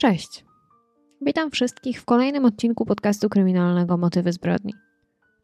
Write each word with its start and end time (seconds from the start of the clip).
Cześć. 0.00 0.44
Witam 1.20 1.50
wszystkich 1.50 2.00
w 2.00 2.04
kolejnym 2.04 2.44
odcinku 2.44 2.86
podcastu 2.86 3.28
kryminalnego 3.28 3.96
Motywy 3.96 4.32
zbrodni. 4.32 4.74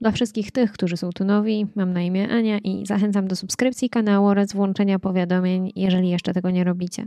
Dla 0.01 0.11
wszystkich 0.11 0.51
tych, 0.51 0.73
którzy 0.73 0.97
są 0.97 1.11
tu 1.11 1.25
nowi, 1.25 1.67
mam 1.75 1.93
na 1.93 2.03
imię 2.03 2.29
Ania 2.29 2.59
i 2.59 2.87
zachęcam 2.87 3.29
do 3.29 3.37
subskrypcji 3.37 3.91
kanału 3.91 4.27
oraz 4.27 4.53
włączenia 4.53 4.99
powiadomień, 4.99 5.73
jeżeli 5.77 6.09
jeszcze 6.09 6.33
tego 6.33 6.51
nie 6.51 6.65
robicie. 6.65 7.05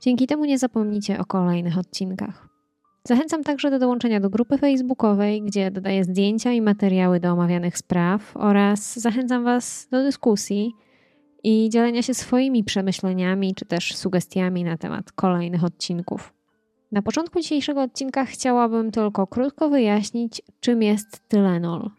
Dzięki 0.00 0.26
temu 0.26 0.44
nie 0.44 0.58
zapomnicie 0.58 1.18
o 1.18 1.24
kolejnych 1.24 1.78
odcinkach. 1.78 2.48
Zachęcam 3.04 3.44
także 3.44 3.70
do 3.70 3.78
dołączenia 3.78 4.20
do 4.20 4.30
grupy 4.30 4.58
facebookowej, 4.58 5.42
gdzie 5.42 5.70
dodaję 5.70 6.04
zdjęcia 6.04 6.52
i 6.52 6.60
materiały 6.60 7.20
do 7.20 7.32
omawianych 7.32 7.78
spraw 7.78 8.36
oraz 8.36 8.98
zachęcam 9.00 9.44
Was 9.44 9.88
do 9.90 10.02
dyskusji 10.02 10.72
i 11.44 11.68
dzielenia 11.70 12.02
się 12.02 12.14
swoimi 12.14 12.64
przemyśleniami 12.64 13.54
czy 13.54 13.64
też 13.64 13.96
sugestiami 13.96 14.64
na 14.64 14.76
temat 14.76 15.12
kolejnych 15.12 15.64
odcinków. 15.64 16.33
Na 16.94 17.02
początku 17.02 17.40
dzisiejszego 17.40 17.82
odcinka 17.82 18.24
chciałabym 18.24 18.90
tylko 18.90 19.26
krótko 19.26 19.68
wyjaśnić, 19.68 20.42
czym 20.60 20.82
jest 20.82 21.28
Tylenol. 21.28 21.90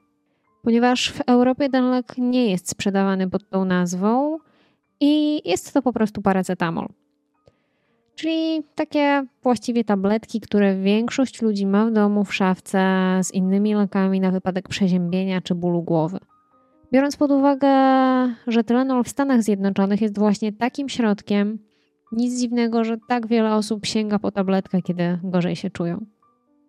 Ponieważ 0.63 1.11
w 1.11 1.21
Europie 1.21 1.69
ten 1.69 1.89
lek 1.89 2.13
nie 2.17 2.51
jest 2.51 2.69
sprzedawany 2.69 3.29
pod 3.29 3.49
tą 3.49 3.65
nazwą 3.65 4.37
i 4.99 5.41
jest 5.49 5.73
to 5.73 5.81
po 5.81 5.93
prostu 5.93 6.21
paracetamol. 6.21 6.87
Czyli 8.15 8.63
takie 8.75 9.25
właściwie 9.43 9.83
tabletki, 9.83 10.41
które 10.41 10.75
większość 10.75 11.41
ludzi 11.41 11.65
ma 11.65 11.85
w 11.85 11.91
domu 11.91 12.23
w 12.23 12.35
szafce 12.35 12.79
z 13.23 13.33
innymi 13.33 13.75
lekami 13.75 14.19
na 14.19 14.31
wypadek 14.31 14.67
przeziębienia 14.67 15.41
czy 15.41 15.55
bólu 15.55 15.83
głowy. 15.83 16.17
Biorąc 16.91 17.17
pod 17.17 17.31
uwagę, 17.31 17.67
że 18.47 18.63
Tylenol 18.63 19.03
w 19.03 19.09
Stanach 19.09 19.43
Zjednoczonych 19.43 20.01
jest 20.01 20.19
właśnie 20.19 20.53
takim 20.53 20.89
środkiem, 20.89 21.59
nic 22.15 22.39
dziwnego, 22.39 22.83
że 22.83 22.97
tak 23.07 23.27
wiele 23.27 23.55
osób 23.55 23.85
sięga 23.85 24.19
po 24.19 24.31
tabletkę, 24.31 24.81
kiedy 24.81 25.19
gorzej 25.23 25.55
się 25.55 25.69
czują. 25.69 26.05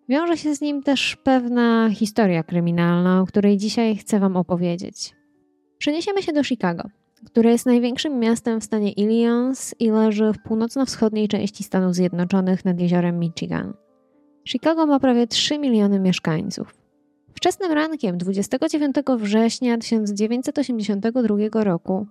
Wiąże 0.09 0.37
się 0.37 0.55
z 0.55 0.61
nim 0.61 0.83
też 0.83 1.15
pewna 1.23 1.89
historia 1.89 2.43
kryminalna, 2.43 3.21
o 3.21 3.25
której 3.25 3.57
dzisiaj 3.57 3.95
chcę 3.95 4.19
Wam 4.19 4.37
opowiedzieć. 4.37 5.13
Przeniesiemy 5.77 6.23
się 6.23 6.33
do 6.33 6.43
Chicago, 6.43 6.83
które 7.25 7.51
jest 7.51 7.65
największym 7.65 8.19
miastem 8.19 8.61
w 8.61 8.63
stanie 8.63 8.91
Illinois 8.91 9.75
i 9.79 9.91
leży 9.91 10.33
w 10.33 10.43
północno-wschodniej 10.43 11.27
części 11.27 11.63
Stanów 11.63 11.95
Zjednoczonych 11.95 12.65
nad 12.65 12.79
jeziorem 12.79 13.19
Michigan. 13.19 13.73
Chicago 14.47 14.85
ma 14.85 14.99
prawie 14.99 15.27
3 15.27 15.59
miliony 15.59 15.99
mieszkańców. 15.99 16.75
Wczesnym 17.33 17.71
rankiem 17.71 18.17
29 18.17 18.95
września 19.17 19.77
1982 19.77 21.63
roku 21.63 22.07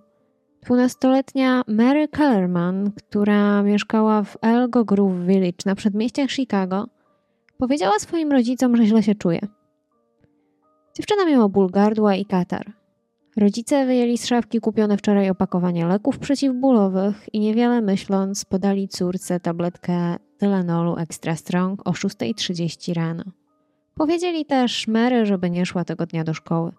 12-letnia 0.65 1.61
Mary 1.67 2.07
Kellerman, 2.07 2.91
która 2.91 3.63
mieszkała 3.63 4.23
w 4.23 4.37
Elgo 4.41 4.85
Grove 4.85 5.25
Village 5.25 5.63
na 5.65 5.75
przedmieściach 5.75 6.29
Chicago, 6.29 6.87
powiedziała 7.57 7.99
swoim 7.99 8.31
rodzicom, 8.31 8.77
że 8.77 8.85
źle 8.85 9.03
się 9.03 9.15
czuje. 9.15 9.39
Dziewczyna 10.95 11.25
miała 11.25 11.49
ból 11.49 11.69
gardła 11.69 12.15
i 12.15 12.25
katar. 12.25 12.73
Rodzice 13.37 13.85
wyjęli 13.85 14.17
z 14.17 14.25
szafki 14.25 14.59
kupione 14.59 14.97
wczoraj 14.97 15.29
opakowanie 15.29 15.87
leków 15.87 16.19
przeciwbólowych 16.19 17.33
i 17.33 17.39
niewiele 17.39 17.81
myśląc 17.81 18.45
podali 18.45 18.87
córce 18.87 19.39
tabletkę 19.39 20.15
Tylenolu 20.37 20.97
Extra 20.97 21.35
Strong 21.35 21.87
o 21.87 21.91
6.30 21.91 22.93
rano. 22.93 23.23
Powiedzieli 23.95 24.45
też 24.45 24.87
Mary, 24.87 25.25
żeby 25.25 25.49
nie 25.49 25.65
szła 25.65 25.85
tego 25.85 26.05
dnia 26.05 26.23
do 26.23 26.33
szkoły. 26.33 26.71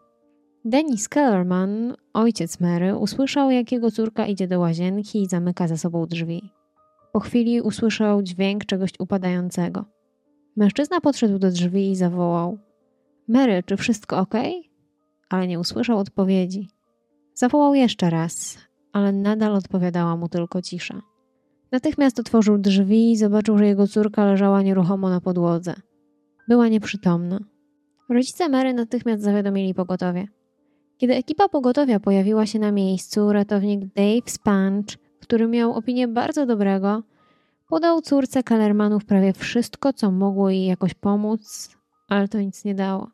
Dennis 0.65 1.09
Kellerman, 1.09 1.95
ojciec 2.13 2.61
Mary, 2.61 2.97
usłyszał, 2.97 3.51
jak 3.51 3.73
jego 3.73 3.91
córka 3.91 4.27
idzie 4.27 4.49
do 4.49 4.61
łazienki 4.61 5.23
i 5.23 5.27
zamyka 5.27 5.69
za 5.69 5.77
sobą 5.77 6.07
drzwi. 6.07 6.53
Po 7.13 7.21
chwili 7.21 7.61
usłyszał 7.61 8.23
dźwięk 8.23 8.65
czegoś 8.65 8.91
upadającego. 8.99 9.85
Mężczyzna 10.57 11.01
podszedł 11.01 11.39
do 11.39 11.51
drzwi 11.51 11.91
i 11.91 11.97
zawołał: 11.97 12.59
Mary, 13.29 13.63
czy 13.67 13.77
wszystko 13.77 14.19
ok? 14.19 14.35
Ale 15.29 15.47
nie 15.47 15.61
usłyszał 15.61 15.99
odpowiedzi. 15.99 16.69
Zawołał 17.35 17.75
jeszcze 17.75 18.11
raz, 18.11 18.59
ale 18.93 19.13
nadal 19.13 19.55
odpowiadała 19.55 20.17
mu 20.17 20.29
tylko 20.29 20.63
cisza. 20.63 21.03
Natychmiast 21.73 22.21
otworzył 22.21 22.59
drzwi 22.59 23.13
i 23.13 23.17
zobaczył, 23.17 23.59
że 23.59 23.67
jego 23.67 23.87
córka 23.87 24.25
leżała 24.25 24.63
nieruchomo 24.63 25.11
na 25.11 25.21
podłodze. 25.21 25.75
Była 26.49 26.69
nieprzytomna. 26.69 27.41
Rodzice 28.09 28.49
Mary 28.49 28.75
natychmiast 28.75 29.23
zawiadomili 29.23 29.75
pogotowie. 29.75 30.29
Kiedy 30.99 31.15
ekipa 31.15 31.49
pogotowia 31.49 32.01
pojawiła 32.01 32.47
się 32.47 32.59
na 32.59 32.73
miejscu, 32.73 33.33
ratownik 33.33 33.81
Dave 33.85 34.31
Spanch, 34.31 34.87
który 35.21 35.49
miał 35.49 35.73
opinię 35.73 36.09
bardzo 36.09 36.47
dobrego, 36.47 37.03
podał 37.69 38.01
córce 38.01 38.43
Kellermanów 38.43 39.05
prawie 39.05 39.33
wszystko, 39.33 39.93
co 39.93 40.11
mogło 40.11 40.51
jej 40.51 40.67
jakoś 40.67 40.95
pomóc, 40.95 41.71
ale 42.09 42.29
to 42.29 42.41
nic 42.41 42.65
nie 42.65 42.75
dało. 42.75 43.11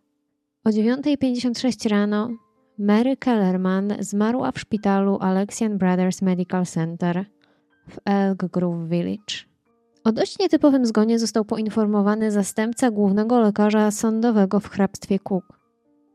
O 0.64 0.70
9.56 0.70 1.88
rano 1.88 2.30
Mary 2.78 3.16
Kellerman 3.16 3.92
zmarła 4.00 4.52
w 4.52 4.60
szpitalu 4.60 5.18
Alexian 5.20 5.78
Brothers 5.78 6.22
Medical 6.22 6.66
Center 6.66 7.24
w 7.88 7.98
Elk 8.04 8.44
Grove 8.44 8.88
Village. 8.88 9.34
O 10.04 10.12
dość 10.12 10.38
nietypowym 10.38 10.86
zgonie 10.86 11.18
został 11.18 11.44
poinformowany 11.44 12.30
zastępca 12.30 12.90
głównego 12.90 13.40
lekarza 13.40 13.90
sądowego 13.90 14.60
w 14.60 14.68
hrabstwie 14.68 15.18
Cook. 15.18 15.53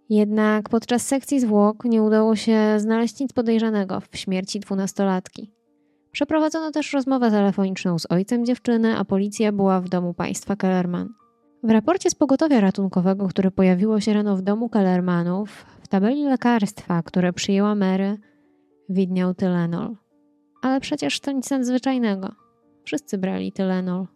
Jednak 0.10 0.70
podczas 0.70 1.08
sekcji 1.08 1.40
zwłok 1.40 1.84
nie 1.86 2.04
udało 2.04 2.36
się 2.36 2.60
znaleźć 2.78 3.20
nic 3.20 3.34
podejrzanego 3.34 4.00
w 4.12 4.18
śmierci 4.18 4.60
dwunastolatki. 4.60 5.52
Przeprowadzono 6.12 6.72
też 6.72 6.94
rozmowę 6.94 7.32
telefoniczną 7.32 8.00
z 8.00 8.12
ojcem 8.12 8.46
dziewczyny, 8.46 8.98
a 8.98 9.06
policja 9.06 9.52
była 9.52 9.82
w 9.82 9.90
domu 9.90 10.14
państwa 10.14 10.56
Kellerman. 10.56 11.10
W 11.64 11.70
raporcie 11.70 12.10
z 12.10 12.16
pogotowia 12.16 12.60
ratunkowego, 12.60 13.28
które 13.28 13.52
pojawiło 13.52 14.00
się 14.00 14.14
rano 14.14 14.36
w 14.36 14.42
domu 14.42 14.70
Kellermanów, 14.70 15.66
w 15.82 15.88
tabeli 15.88 16.24
lekarstwa, 16.24 17.04
które 17.04 17.34
przyjęła 17.34 17.76
Mary, 17.76 18.18
widniał 18.90 19.34
Tylenol. 19.34 19.96
Ale 20.62 20.80
przecież 20.80 21.20
to 21.20 21.32
nic 21.32 21.50
nadzwyczajnego. 21.50 22.32
Wszyscy 22.84 23.18
brali 23.18 23.52
Tylenol. 23.52 24.08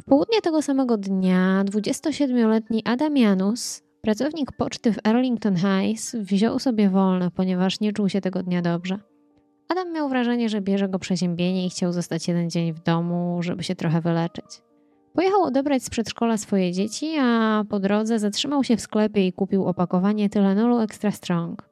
W 0.00 0.04
południe 0.04 0.40
tego 0.40 0.62
samego 0.62 0.96
dnia 0.96 1.64
27-letni 1.64 2.82
Adam 2.84 3.16
Janus, 3.16 3.82
pracownik 4.08 4.52
poczty 4.52 4.92
w 4.92 4.98
Arlington 5.04 5.56
Heights, 5.56 6.16
wziął 6.16 6.58
sobie 6.58 6.90
wolne, 6.90 7.30
ponieważ 7.30 7.80
nie 7.80 7.92
czuł 7.92 8.08
się 8.08 8.20
tego 8.20 8.42
dnia 8.42 8.62
dobrze. 8.62 8.98
Adam 9.68 9.92
miał 9.92 10.08
wrażenie, 10.08 10.48
że 10.48 10.60
bierze 10.60 10.88
go 10.88 10.98
przeziębienie 10.98 11.66
i 11.66 11.70
chciał 11.70 11.92
zostać 11.92 12.28
jeden 12.28 12.50
dzień 12.50 12.72
w 12.72 12.82
domu, 12.82 13.38
żeby 13.42 13.62
się 13.62 13.74
trochę 13.74 14.00
wyleczyć. 14.00 14.62
Pojechał 15.14 15.42
odebrać 15.42 15.84
z 15.84 15.90
przedszkola 15.90 16.36
swoje 16.36 16.72
dzieci, 16.72 17.16
a 17.20 17.64
po 17.68 17.80
drodze 17.80 18.18
zatrzymał 18.18 18.64
się 18.64 18.76
w 18.76 18.80
sklepie 18.80 19.26
i 19.26 19.32
kupił 19.32 19.64
opakowanie 19.64 20.30
Tylenolu 20.30 20.78
Extra 20.78 21.10
Strong. 21.10 21.68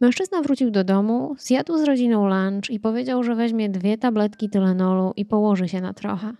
Mężczyzna 0.00 0.42
wrócił 0.42 0.70
do 0.70 0.84
domu, 0.84 1.34
zjadł 1.38 1.78
z 1.78 1.82
rodziną 1.82 2.28
lunch 2.28 2.70
i 2.70 2.80
powiedział, 2.80 3.22
że 3.22 3.34
weźmie 3.34 3.68
dwie 3.68 3.98
tabletki 3.98 4.50
Tylenolu 4.50 5.12
i 5.16 5.24
położy 5.24 5.68
się 5.68 5.80
na 5.80 5.94
trochę. 5.94 6.32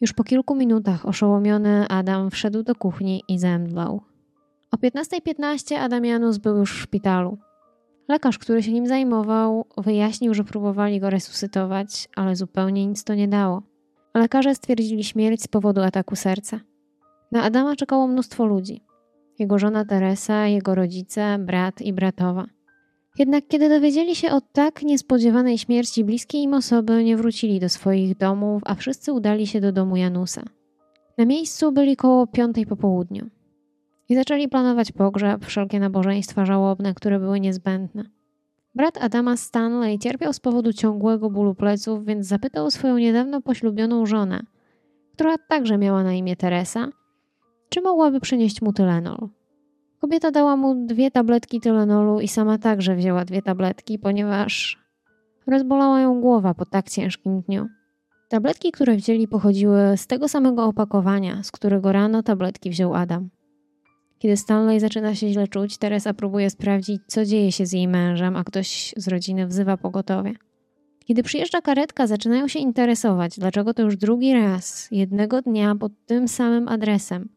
Już 0.00 0.12
po 0.12 0.24
kilku 0.24 0.54
minutach 0.54 1.06
oszołomiony 1.06 1.88
Adam 1.88 2.30
wszedł 2.30 2.62
do 2.62 2.74
kuchni 2.74 3.22
i 3.28 3.38
zemdlał. 3.38 4.09
O 4.72 4.76
15.15 4.76 5.74
Adam 5.74 6.04
Janus 6.04 6.38
był 6.38 6.56
już 6.56 6.72
w 6.72 6.82
szpitalu. 6.82 7.38
Lekarz, 8.08 8.38
który 8.38 8.62
się 8.62 8.72
nim 8.72 8.86
zajmował, 8.86 9.66
wyjaśnił, 9.76 10.34
że 10.34 10.44
próbowali 10.44 11.00
go 11.00 11.10
resuscytować, 11.10 12.08
ale 12.16 12.36
zupełnie 12.36 12.86
nic 12.86 13.04
to 13.04 13.14
nie 13.14 13.28
dało. 13.28 13.62
Lekarze 14.14 14.54
stwierdzili 14.54 15.04
śmierć 15.04 15.42
z 15.42 15.48
powodu 15.48 15.80
ataku 15.80 16.16
serca. 16.16 16.60
Na 17.32 17.42
Adama 17.42 17.76
czekało 17.76 18.06
mnóstwo 18.06 18.46
ludzi. 18.46 18.82
Jego 19.38 19.58
żona 19.58 19.84
Teresa, 19.84 20.46
jego 20.46 20.74
rodzice, 20.74 21.38
brat 21.38 21.82
i 21.82 21.92
bratowa. 21.92 22.46
Jednak 23.18 23.44
kiedy 23.48 23.68
dowiedzieli 23.68 24.16
się 24.16 24.32
o 24.32 24.40
tak 24.40 24.82
niespodziewanej 24.82 25.58
śmierci 25.58 26.04
bliskiej 26.04 26.42
im 26.42 26.54
osoby, 26.54 27.04
nie 27.04 27.16
wrócili 27.16 27.60
do 27.60 27.68
swoich 27.68 28.16
domów, 28.16 28.62
a 28.66 28.74
wszyscy 28.74 29.12
udali 29.12 29.46
się 29.46 29.60
do 29.60 29.72
domu 29.72 29.96
Janusa. 29.96 30.42
Na 31.18 31.24
miejscu 31.24 31.72
byli 31.72 31.96
koło 31.96 32.26
piątej 32.26 32.66
po 32.66 32.76
południu 32.76 33.39
i 34.10 34.14
zaczęli 34.14 34.48
planować 34.48 34.92
pogrzeb, 34.92 35.44
wszelkie 35.46 35.80
nabożeństwa 35.80 36.44
żałobne, 36.44 36.94
które 36.94 37.18
były 37.20 37.40
niezbędne. 37.40 38.04
Brat 38.74 38.98
Adama 39.02 39.36
Stanley 39.36 39.98
cierpiał 39.98 40.32
z 40.32 40.40
powodu 40.40 40.72
ciągłego 40.72 41.30
bólu 41.30 41.54
pleców, 41.54 42.04
więc 42.04 42.26
zapytał 42.26 42.70
swoją 42.70 42.98
niedawno 42.98 43.40
poślubioną 43.40 44.06
żonę, 44.06 44.40
która 45.12 45.38
także 45.38 45.78
miała 45.78 46.02
na 46.02 46.12
imię 46.12 46.36
Teresa, 46.36 46.88
czy 47.68 47.80
mogłaby 47.80 48.20
przynieść 48.20 48.62
mu 48.62 48.72
Tylenol. 48.72 49.28
Kobieta 49.98 50.30
dała 50.30 50.56
mu 50.56 50.86
dwie 50.86 51.10
tabletki 51.10 51.60
Tylenolu 51.60 52.20
i 52.20 52.28
sama 52.28 52.58
także 52.58 52.96
wzięła 52.96 53.24
dwie 53.24 53.42
tabletki, 53.42 53.98
ponieważ 53.98 54.78
rozbolała 55.46 56.00
ją 56.00 56.20
głowa 56.20 56.54
po 56.54 56.64
tak 56.66 56.88
ciężkim 56.88 57.40
dniu. 57.40 57.68
Tabletki, 58.28 58.72
które 58.72 58.96
wzięli, 58.96 59.28
pochodziły 59.28 59.96
z 59.96 60.06
tego 60.06 60.28
samego 60.28 60.64
opakowania, 60.64 61.42
z 61.42 61.50
którego 61.50 61.92
rano 61.92 62.22
tabletki 62.22 62.70
wziął 62.70 62.94
Adam. 62.94 63.30
Kiedy 64.20 64.36
Stanley 64.36 64.80
zaczyna 64.80 65.14
się 65.14 65.28
źle 65.28 65.48
czuć, 65.48 65.78
Teresa 65.78 66.14
próbuje 66.14 66.50
sprawdzić, 66.50 67.02
co 67.06 67.24
dzieje 67.24 67.52
się 67.52 67.66
z 67.66 67.72
jej 67.72 67.88
mężem, 67.88 68.36
a 68.36 68.44
ktoś 68.44 68.94
z 68.96 69.08
rodziny 69.08 69.46
wzywa 69.46 69.76
pogotowie. 69.76 70.32
Kiedy 71.04 71.22
przyjeżdża 71.22 71.60
karetka, 71.60 72.06
zaczynają 72.06 72.48
się 72.48 72.58
interesować, 72.58 73.38
dlaczego 73.38 73.74
to 73.74 73.82
już 73.82 73.96
drugi 73.96 74.34
raz, 74.34 74.88
jednego 74.90 75.42
dnia 75.42 75.74
pod 75.74 75.92
tym 76.06 76.28
samym 76.28 76.68
adresem. 76.68 77.28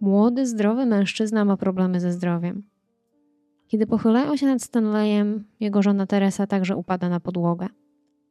Młody, 0.00 0.46
zdrowy 0.46 0.86
mężczyzna 0.86 1.44
ma 1.44 1.56
problemy 1.56 2.00
ze 2.00 2.12
zdrowiem. 2.12 2.62
Kiedy 3.68 3.86
pochylają 3.86 4.36
się 4.36 4.46
nad 4.46 4.62
Stanleyem, 4.62 5.44
jego 5.60 5.82
żona 5.82 6.06
Teresa 6.06 6.46
także 6.46 6.76
upada 6.76 7.08
na 7.08 7.20
podłogę. 7.20 7.66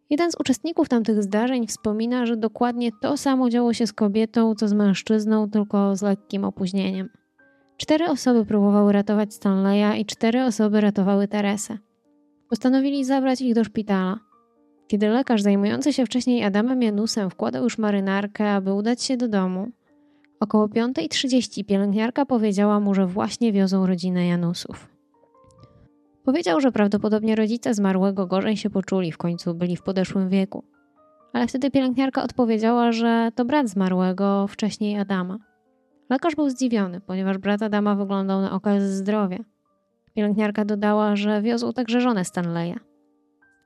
Jeden 0.09 0.31
z 0.31 0.35
uczestników 0.39 0.89
tamtych 0.89 1.23
zdarzeń 1.23 1.67
wspomina, 1.67 2.25
że 2.25 2.37
dokładnie 2.37 2.89
to 3.01 3.17
samo 3.17 3.49
działo 3.49 3.73
się 3.73 3.87
z 3.87 3.93
kobietą, 3.93 4.55
co 4.55 4.67
z 4.67 4.73
mężczyzną, 4.73 5.49
tylko 5.49 5.95
z 5.95 6.01
lekkim 6.01 6.43
opóźnieniem. 6.43 7.22
Cztery 7.77 8.05
osoby 8.05 8.45
próbowały 8.45 8.93
ratować 8.93 9.33
Stanleya 9.33 10.01
i 10.01 10.05
cztery 10.05 10.43
osoby 10.43 10.81
ratowały 10.81 11.27
Teresę. 11.27 11.77
Postanowili 12.49 13.05
zabrać 13.05 13.41
ich 13.41 13.55
do 13.55 13.63
szpitala. 13.63 14.19
Kiedy 14.87 15.09
lekarz 15.09 15.41
zajmujący 15.41 15.93
się 15.93 16.05
wcześniej 16.05 16.43
Adamem 16.43 16.81
Janusem 16.81 17.29
wkładał 17.29 17.63
już 17.63 17.77
marynarkę, 17.77 18.51
aby 18.51 18.73
udać 18.73 19.03
się 19.03 19.17
do 19.17 19.27
domu, 19.27 19.71
około 20.39 20.67
5.30 20.67 21.65
pielęgniarka 21.65 22.25
powiedziała 22.25 22.79
mu, 22.79 22.93
że 22.93 23.07
właśnie 23.07 23.51
wiozą 23.51 23.87
rodzinę 23.87 24.27
Janusów. 24.27 24.89
Powiedział, 26.23 26.61
że 26.61 26.71
prawdopodobnie 26.71 27.35
rodzice 27.35 27.73
zmarłego 27.73 28.27
gorzej 28.27 28.57
się 28.57 28.69
poczuli, 28.69 29.11
w 29.11 29.17
końcu 29.17 29.53
byli 29.53 29.75
w 29.75 29.83
podeszłym 29.83 30.29
wieku. 30.29 30.63
Ale 31.33 31.47
wtedy 31.47 31.71
pielęgniarka 31.71 32.23
odpowiedziała, 32.23 32.91
że 32.91 33.29
to 33.35 33.45
brat 33.45 33.69
zmarłego, 33.69 34.47
wcześniej 34.47 34.97
Adama. 34.97 35.37
Lekarz 36.09 36.35
był 36.35 36.49
zdziwiony, 36.49 37.01
ponieważ 37.01 37.37
brat 37.37 37.61
Adama 37.61 37.95
wyglądał 37.95 38.41
na 38.41 38.51
okaz 38.51 38.83
zdrowia. 38.83 39.39
Pielęgniarka 40.13 40.65
dodała, 40.65 41.15
że 41.15 41.41
wiozł 41.41 41.73
także 41.73 42.01
żonę 42.01 42.25
Stanleya. 42.25 42.75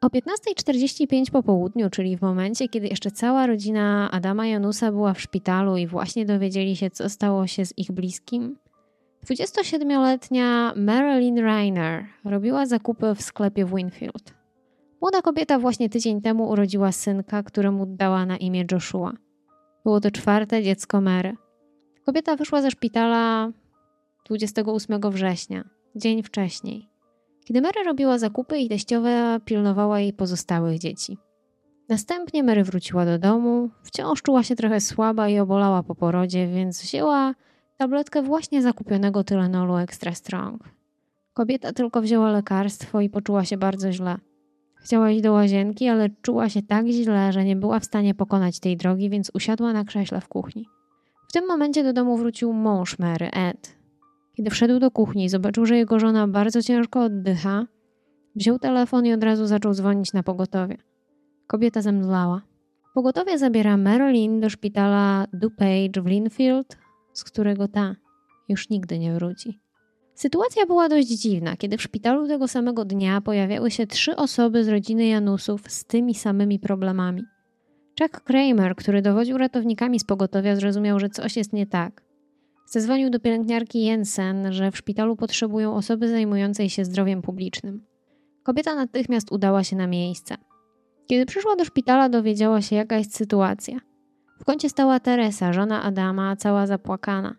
O 0.01 0.07
15.45 0.07 1.31
po 1.31 1.43
południu, 1.43 1.89
czyli 1.89 2.17
w 2.17 2.21
momencie, 2.21 2.67
kiedy 2.67 2.87
jeszcze 2.87 3.11
cała 3.11 3.47
rodzina 3.47 4.11
Adama 4.11 4.47
Janusa 4.47 4.91
była 4.91 5.13
w 5.13 5.21
szpitalu 5.21 5.77
i 5.77 5.87
właśnie 5.87 6.25
dowiedzieli 6.25 6.75
się, 6.75 6.89
co 6.89 7.09
stało 7.09 7.47
się 7.47 7.65
z 7.65 7.77
ich 7.77 7.91
bliskim, 7.91 8.55
27-letnia 9.25 10.73
Marilyn 10.75 11.37
Reiner 11.37 12.05
robiła 12.25 12.65
zakupy 12.65 13.15
w 13.15 13.21
sklepie 13.21 13.65
w 13.65 13.75
Winfield. 13.75 14.33
Młoda 15.01 15.21
kobieta 15.21 15.59
właśnie 15.59 15.89
tydzień 15.89 16.21
temu 16.21 16.49
urodziła 16.49 16.91
synka, 16.91 17.43
któremu 17.43 17.85
dała 17.85 18.25
na 18.25 18.37
imię 18.37 18.65
Joshua. 18.71 19.13
Było 19.85 19.99
to 19.99 20.11
czwarte 20.11 20.63
dziecko 20.63 21.01
Mary. 21.01 21.35
Kobieta 22.07 22.35
wyszła 22.35 22.61
ze 22.61 22.71
szpitala 22.71 23.51
28 24.25 25.01
września, 25.11 25.63
dzień 25.95 26.23
wcześniej. 26.23 26.89
Kiedy 27.45 27.61
Mary 27.61 27.83
robiła 27.83 28.17
zakupy 28.17 28.57
i 28.57 28.69
teściowa 28.69 29.39
pilnowała 29.39 29.99
jej 29.99 30.13
pozostałych 30.13 30.79
dzieci. 30.79 31.17
Następnie 31.89 32.43
Mary 32.43 32.63
wróciła 32.63 33.05
do 33.05 33.19
domu, 33.19 33.69
wciąż 33.83 34.21
czuła 34.21 34.43
się 34.43 34.55
trochę 34.55 34.81
słaba 34.81 35.29
i 35.29 35.39
obolała 35.39 35.83
po 35.83 35.95
porodzie, 35.95 36.47
więc 36.47 36.81
wzięła 36.81 37.33
tabletkę 37.77 38.21
właśnie 38.21 38.61
zakupionego 38.61 39.23
Tylenolu 39.23 39.77
Extra 39.77 40.15
Strong. 40.15 40.63
Kobieta 41.33 41.73
tylko 41.73 42.01
wzięła 42.01 42.31
lekarstwo 42.31 43.01
i 43.01 43.09
poczuła 43.09 43.45
się 43.45 43.57
bardzo 43.57 43.91
źle. 43.91 44.17
Chciała 44.75 45.11
iść 45.11 45.23
do 45.23 45.31
łazienki, 45.31 45.87
ale 45.87 46.09
czuła 46.21 46.49
się 46.49 46.61
tak 46.61 46.87
źle, 46.87 47.33
że 47.33 47.43
nie 47.43 47.55
była 47.55 47.79
w 47.79 47.85
stanie 47.85 48.15
pokonać 48.15 48.59
tej 48.59 48.77
drogi, 48.77 49.09
więc 49.09 49.31
usiadła 49.33 49.73
na 49.73 49.83
krześle 49.83 50.21
w 50.21 50.27
kuchni. 50.27 50.76
W 51.27 51.31
tym 51.31 51.47
momencie 51.47 51.83
do 51.83 51.93
domu 51.93 52.17
wrócił 52.17 52.53
mąż 52.53 52.99
Mary, 52.99 53.31
Ed. 53.31 53.77
Kiedy 54.33 54.49
wszedł 54.49 54.79
do 54.79 54.91
kuchni 54.91 55.25
i 55.25 55.29
zobaczył, 55.29 55.65
że 55.65 55.77
jego 55.77 55.99
żona 55.99 56.27
bardzo 56.27 56.61
ciężko 56.61 57.03
oddycha, 57.03 57.65
wziął 58.35 58.59
telefon 58.59 59.05
i 59.05 59.13
od 59.13 59.23
razu 59.23 59.47
zaczął 59.47 59.73
dzwonić 59.73 60.13
na 60.13 60.23
pogotowie. 60.23 60.77
Kobieta 61.47 61.81
zemdlała. 61.81 62.41
Pogotowie 62.93 63.37
zabiera 63.37 63.77
Marilyn 63.77 64.39
do 64.39 64.49
szpitala 64.49 65.27
DuPage 65.33 66.01
w 66.01 66.05
Linfield, 66.05 66.77
z 67.13 67.23
którego 67.23 67.67
ta 67.67 67.95
już 68.49 68.69
nigdy 68.69 68.99
nie 68.99 69.13
wróci. 69.13 69.59
Sytuacja 70.15 70.65
była 70.65 70.89
dość 70.89 71.07
dziwna, 71.07 71.57
kiedy 71.57 71.77
w 71.77 71.81
szpitalu 71.81 72.27
tego 72.27 72.47
samego 72.47 72.85
dnia 72.85 73.21
pojawiały 73.21 73.71
się 73.71 73.87
trzy 73.87 74.15
osoby 74.15 74.63
z 74.63 74.67
rodziny 74.67 75.07
Janusów 75.07 75.71
z 75.71 75.85
tymi 75.85 76.15
samymi 76.15 76.59
problemami. 76.59 77.23
Chuck 78.01 78.23
Kramer, 78.23 78.75
który 78.75 79.01
dowodził 79.01 79.37
ratownikami 79.37 79.99
z 79.99 80.03
pogotowia, 80.03 80.55
zrozumiał, 80.55 80.99
że 80.99 81.09
coś 81.09 81.37
jest 81.37 81.53
nie 81.53 81.67
tak. 81.67 82.03
Zezwonił 82.65 83.09
do 83.09 83.19
pielęgniarki 83.19 83.83
Jensen, 83.83 84.53
że 84.53 84.71
w 84.71 84.77
szpitalu 84.77 85.15
potrzebują 85.15 85.75
osoby 85.75 86.09
zajmującej 86.09 86.69
się 86.69 86.85
zdrowiem 86.85 87.21
publicznym. 87.21 87.85
Kobieta 88.43 88.75
natychmiast 88.75 89.31
udała 89.31 89.63
się 89.63 89.75
na 89.75 89.87
miejsce. 89.87 90.35
Kiedy 91.07 91.25
przyszła 91.25 91.55
do 91.55 91.65
szpitala, 91.65 92.09
dowiedziała 92.09 92.61
się, 92.61 92.75
jaka 92.75 92.97
jest 92.97 93.15
sytuacja. 93.15 93.79
W 94.39 94.45
kącie 94.45 94.69
stała 94.69 94.99
Teresa, 94.99 95.53
żona 95.53 95.83
Adama, 95.83 96.35
cała 96.35 96.67
zapłakana. 96.67 97.35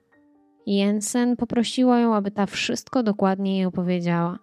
Jensen 0.66 1.36
poprosiła 1.36 1.98
ją, 1.98 2.14
aby 2.14 2.30
ta 2.30 2.46
wszystko 2.46 3.02
dokładnie 3.02 3.56
jej 3.56 3.66
opowiedziała. 3.66 4.38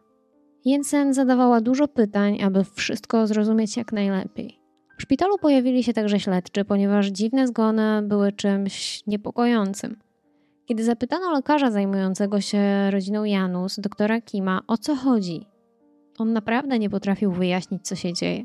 Jensen 0.66 1.14
zadawała 1.14 1.62
dużo 1.62 1.88
pytań, 1.88 2.42
aby 2.42 2.64
wszystko 2.64 3.28
zrozumieć 3.28 3.78
jak 3.78 3.94
najlepiej. 3.94 4.65
W 4.98 5.02
szpitalu 5.02 5.38
pojawili 5.38 5.84
się 5.84 5.94
także 5.94 6.20
śledczy, 6.20 6.66
ponieważ 6.66 7.08
dziwne 7.08 7.48
zgony 7.48 8.02
były 8.02 8.32
czymś 8.32 9.04
niepokojącym. 9.08 9.96
Kiedy 10.66 10.84
zapytano 10.84 11.32
lekarza 11.32 11.72
zajmującego 11.72 12.42
się 12.42 12.92
rodziną 12.92 13.24
Janus, 13.24 13.80
doktora 13.80 14.22
Kima, 14.22 14.62
o 14.68 14.78
co 14.78 14.96
chodzi, 14.96 15.46
on 16.18 16.34
naprawdę 16.34 16.80
nie 16.80 16.90
potrafił 16.90 17.32
wyjaśnić, 17.32 17.88
co 17.88 17.96
się 17.96 18.14
dzieje. 18.14 18.44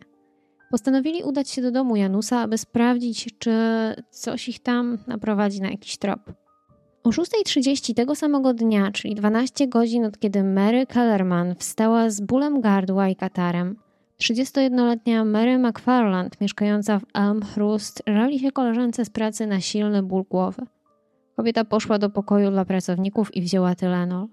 Postanowili 0.70 1.22
udać 1.22 1.50
się 1.50 1.62
do 1.62 1.70
domu 1.70 1.96
Janusa, 1.96 2.40
aby 2.40 2.58
sprawdzić, 2.58 3.28
czy 3.38 3.52
coś 4.10 4.48
ich 4.48 4.62
tam 4.62 4.98
naprowadzi 5.06 5.60
na 5.60 5.70
jakiś 5.70 5.98
trop. 5.98 6.20
O 7.04 7.10
6.30 7.10 7.94
tego 7.94 8.14
samego 8.14 8.54
dnia, 8.54 8.90
czyli 8.92 9.14
12 9.14 9.68
godzin 9.68 10.04
od 10.04 10.18
kiedy 10.18 10.44
Mary 10.44 10.86
Kellerman 10.86 11.54
wstała 11.54 12.10
z 12.10 12.20
bólem 12.20 12.60
gardła 12.60 13.08
i 13.08 13.16
katarem, 13.16 13.76
31-letnia 14.20 15.24
Mary 15.24 15.58
McFarland, 15.58 16.40
mieszkająca 16.40 16.98
w 16.98 17.04
Elmhurst, 17.14 18.02
żali 18.06 18.38
się 18.38 18.52
koleżance 18.52 19.04
z 19.04 19.10
pracy 19.10 19.46
na 19.46 19.60
silny 19.60 20.02
ból 20.02 20.24
głowy. 20.30 20.62
Kobieta 21.36 21.64
poszła 21.64 21.98
do 21.98 22.10
pokoju 22.10 22.50
dla 22.50 22.64
pracowników 22.64 23.36
i 23.36 23.42
wzięła 23.42 23.74
Tylenol. 23.74 24.26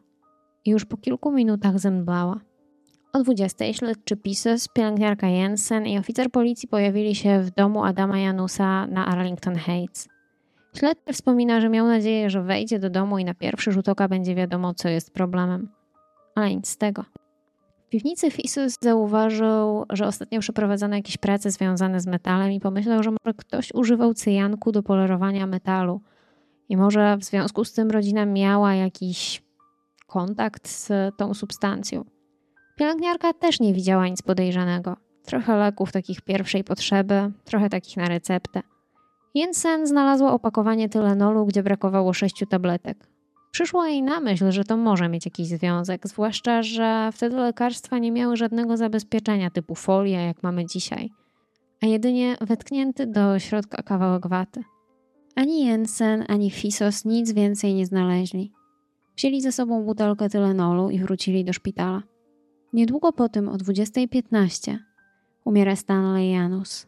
I 0.65 0.69
już 0.69 0.85
po 0.85 0.97
kilku 0.97 1.31
minutach 1.31 1.79
zemdlała. 1.79 2.39
O 3.13 3.23
20 3.23 3.73
śledczy 3.73 4.17
Pisos, 4.17 4.67
pielęgniarka 4.67 5.27
Jensen 5.27 5.85
i 5.85 5.97
oficer 5.97 6.31
policji 6.31 6.67
pojawili 6.67 7.15
się 7.15 7.39
w 7.39 7.51
domu 7.51 7.83
Adama 7.83 8.19
Janusa 8.19 8.87
na 8.87 9.05
Arlington 9.05 9.55
Heights. 9.55 10.07
Śledczy 10.77 11.13
wspomina, 11.13 11.61
że 11.61 11.69
miał 11.69 11.87
nadzieję, 11.87 12.29
że 12.29 12.41
wejdzie 12.41 12.79
do 12.79 12.89
domu 12.89 13.17
i 13.17 13.25
na 13.25 13.33
pierwszy 13.33 13.71
rzut 13.71 13.89
oka 13.89 14.07
będzie 14.07 14.35
wiadomo, 14.35 14.73
co 14.73 14.89
jest 14.89 15.13
problemem. 15.13 15.69
Ale 16.35 16.55
nic 16.55 16.67
z 16.67 16.77
tego. 16.77 17.05
W 17.87 17.89
piwnicy 17.89 18.31
Fisus 18.31 18.77
zauważył, 18.81 19.85
że 19.89 20.07
ostatnio 20.07 20.39
przeprowadzono 20.39 20.95
jakieś 20.95 21.17
prace 21.17 21.51
związane 21.51 21.99
z 21.99 22.07
metalem 22.07 22.51
i 22.51 22.59
pomyślał, 22.59 23.03
że 23.03 23.11
może 23.11 23.33
ktoś 23.37 23.73
używał 23.73 24.13
cyjanku 24.13 24.71
do 24.71 24.83
polerowania 24.83 25.47
metalu. 25.47 26.01
I 26.69 26.77
może 26.77 27.17
w 27.17 27.23
związku 27.23 27.65
z 27.65 27.73
tym 27.73 27.91
rodzina 27.91 28.25
miała 28.25 28.73
jakiś 28.73 29.43
kontakt 30.07 30.67
z 30.67 31.15
tą 31.17 31.33
substancją. 31.33 32.05
Pielęgniarka 32.75 33.33
też 33.33 33.59
nie 33.59 33.73
widziała 33.73 34.07
nic 34.07 34.21
podejrzanego. 34.21 34.97
Trochę 35.25 35.57
leków 35.57 35.91
takich 35.91 36.21
pierwszej 36.21 36.63
potrzeby, 36.63 37.31
trochę 37.45 37.69
takich 37.69 37.97
na 37.97 38.07
receptę. 38.09 38.61
Jensen 39.35 39.87
znalazła 39.87 40.33
opakowanie 40.33 40.89
Tylenolu, 40.89 41.45
gdzie 41.45 41.63
brakowało 41.63 42.13
sześciu 42.13 42.45
tabletek. 42.45 43.16
Przyszło 43.51 43.85
jej 43.85 44.03
na 44.03 44.19
myśl, 44.19 44.51
że 44.51 44.63
to 44.63 44.77
może 44.77 45.09
mieć 45.09 45.25
jakiś 45.25 45.47
związek, 45.47 46.07
zwłaszcza, 46.07 46.63
że 46.63 47.09
wtedy 47.13 47.35
lekarstwa 47.35 47.97
nie 47.97 48.11
miały 48.11 48.37
żadnego 48.37 48.77
zabezpieczenia 48.77 49.49
typu 49.49 49.75
folia, 49.75 50.21
jak 50.21 50.43
mamy 50.43 50.65
dzisiaj, 50.65 51.09
a 51.83 51.85
jedynie 51.85 52.37
wetknięty 52.41 53.07
do 53.07 53.39
środka 53.39 53.83
kawałek 53.83 54.27
waty. 54.27 54.63
Ani 55.35 55.65
Jensen, 55.65 56.25
ani 56.27 56.51
Fisos 56.51 57.05
nic 57.05 57.31
więcej 57.31 57.73
nie 57.73 57.85
znaleźli. 57.85 58.51
Wzięli 59.17 59.41
ze 59.41 59.51
sobą 59.51 59.83
butelkę 59.83 60.29
Tylenolu 60.29 60.89
i 60.89 60.99
wrócili 60.99 61.45
do 61.45 61.53
szpitala. 61.53 62.03
Niedługo 62.73 63.13
po 63.13 63.29
tym, 63.29 63.49
o 63.49 63.55
20.15, 63.55 64.77
umiera 65.45 65.75
Stanley 65.75 66.31
Janus. 66.31 66.87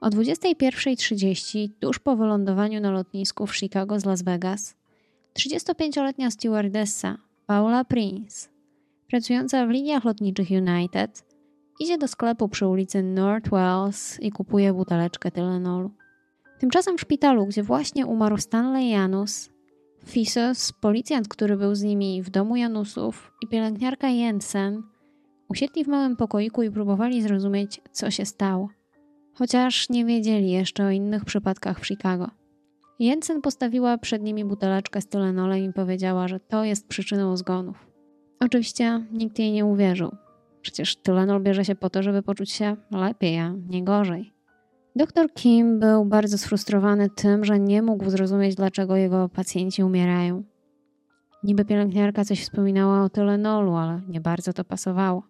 O 0.00 0.08
21.30, 0.08 1.68
tuż 1.80 1.98
po 1.98 2.16
wylądowaniu 2.16 2.80
na 2.80 2.90
lotnisku 2.90 3.46
w 3.46 3.56
Chicago 3.56 4.00
z 4.00 4.04
Las 4.04 4.22
Vegas, 4.22 4.74
35-letnia 5.38 6.30
stewardessa 6.30 7.18
Paula 7.46 7.84
Prince, 7.84 8.48
pracująca 9.08 9.66
w 9.66 9.70
liniach 9.70 10.04
lotniczych 10.04 10.48
United, 10.50 11.24
idzie 11.80 11.98
do 11.98 12.08
sklepu 12.08 12.48
przy 12.48 12.66
ulicy 12.66 13.02
North 13.02 13.50
Wells 13.50 14.20
i 14.20 14.30
kupuje 14.30 14.72
buteleczkę 14.72 15.30
Tylenolu. 15.30 15.90
Tymczasem 16.58 16.98
w 16.98 17.00
szpitalu, 17.00 17.46
gdzie 17.46 17.62
właśnie 17.62 18.06
umarł 18.06 18.36
Stanley 18.36 18.88
Janus, 18.88 19.50
Fisos, 20.04 20.72
policjant, 20.72 21.28
który 21.28 21.56
był 21.56 21.74
z 21.74 21.82
nimi 21.82 22.22
w 22.22 22.30
domu 22.30 22.56
Janusów 22.56 23.32
i 23.42 23.48
pielęgniarka 23.48 24.08
Jensen 24.08 24.82
usiedli 25.48 25.84
w 25.84 25.88
małym 25.88 26.16
pokoiku 26.16 26.62
i 26.62 26.70
próbowali 26.70 27.22
zrozumieć, 27.22 27.80
co 27.92 28.10
się 28.10 28.26
stało. 28.26 28.68
chociaż 29.32 29.90
nie 29.90 30.04
wiedzieli 30.04 30.50
jeszcze 30.50 30.84
o 30.84 30.90
innych 30.90 31.24
przypadkach 31.24 31.80
w 31.80 31.86
Chicago. 31.86 32.39
Jensen 33.00 33.40
postawiła 33.40 33.98
przed 33.98 34.22
nimi 34.22 34.44
buteleczkę 34.44 35.00
z 35.00 35.06
tylenolem 35.08 35.64
i 35.64 35.72
powiedziała, 35.72 36.28
że 36.28 36.40
to 36.40 36.64
jest 36.64 36.88
przyczyną 36.88 37.36
zgonów. 37.36 37.86
Oczywiście 38.40 39.06
nikt 39.12 39.38
jej 39.38 39.52
nie 39.52 39.64
uwierzył. 39.64 40.10
Przecież 40.62 40.96
tylenol 40.96 41.42
bierze 41.42 41.64
się 41.64 41.74
po 41.74 41.90
to, 41.90 42.02
żeby 42.02 42.22
poczuć 42.22 42.50
się 42.50 42.76
lepiej, 42.90 43.38
a 43.38 43.54
nie 43.68 43.84
gorzej. 43.84 44.32
Doktor 44.96 45.32
Kim 45.32 45.78
był 45.78 46.04
bardzo 46.04 46.38
sfrustrowany 46.38 47.10
tym, 47.10 47.44
że 47.44 47.58
nie 47.58 47.82
mógł 47.82 48.10
zrozumieć, 48.10 48.54
dlaczego 48.54 48.96
jego 48.96 49.28
pacjenci 49.28 49.82
umierają. 49.82 50.42
Niby 51.44 51.64
pielęgniarka 51.64 52.24
coś 52.24 52.42
wspominała 52.42 53.02
o 53.02 53.08
tylenolu, 53.08 53.74
ale 53.74 54.00
nie 54.08 54.20
bardzo 54.20 54.52
to 54.52 54.64
pasowało. 54.64 55.22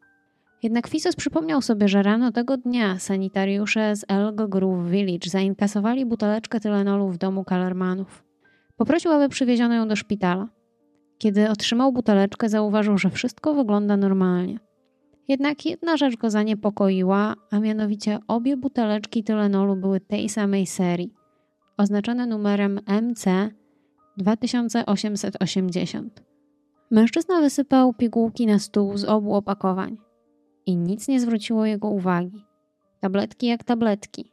Jednak 0.63 0.89
Fisos 0.89 1.17
przypomniał 1.17 1.63
sobie, 1.63 1.89
że 1.89 2.03
rano 2.03 2.33
tego 2.33 2.57
dnia 2.57 2.99
sanitariusze 2.99 3.97
z 3.97 4.05
Elgo 4.09 4.49
Grove 4.49 4.91
Village 4.91 5.31
zainkasowali 5.31 6.07
buteleczkę 6.07 6.61
tylenolu 6.61 7.09
w 7.09 7.19
domu 7.19 7.45
Kellermanów. 7.45 8.25
Poprosił, 8.77 9.13
aby 9.13 9.29
przywieziono 9.29 9.75
ją 9.75 9.89
do 9.89 9.97
szpitala. 9.97 10.49
Kiedy 11.19 11.51
otrzymał 11.51 11.93
buteleczkę, 11.93 12.49
zauważył, 12.49 12.99
że 12.99 13.11
wszystko 13.11 13.55
wygląda 13.55 13.97
normalnie. 13.97 14.59
Jednak 15.29 15.67
jedna 15.67 15.97
rzecz 15.97 16.17
go 16.17 16.31
zaniepokoiła, 16.31 17.35
a 17.51 17.59
mianowicie 17.59 18.19
obie 18.29 18.57
buteleczki 18.57 19.25
tylenolu 19.25 19.77
były 19.77 20.01
tej 20.01 20.29
samej 20.29 20.67
serii, 20.67 21.15
oznaczone 21.77 22.27
numerem 22.27 22.81
MC 23.03 23.25
2880. 24.17 26.23
Mężczyzna 26.91 27.41
wysypał 27.41 27.95
pigułki 27.95 28.47
na 28.47 28.59
stół 28.59 28.97
z 28.97 29.05
obu 29.05 29.35
opakowań 29.35 30.10
i 30.67 30.77
nic 30.77 31.09
nie 31.09 31.21
zwróciło 31.21 31.67
jego 31.67 31.89
uwagi. 31.89 32.45
Tabletki 33.01 33.47
jak 33.47 33.65
tabletki. 33.65 34.33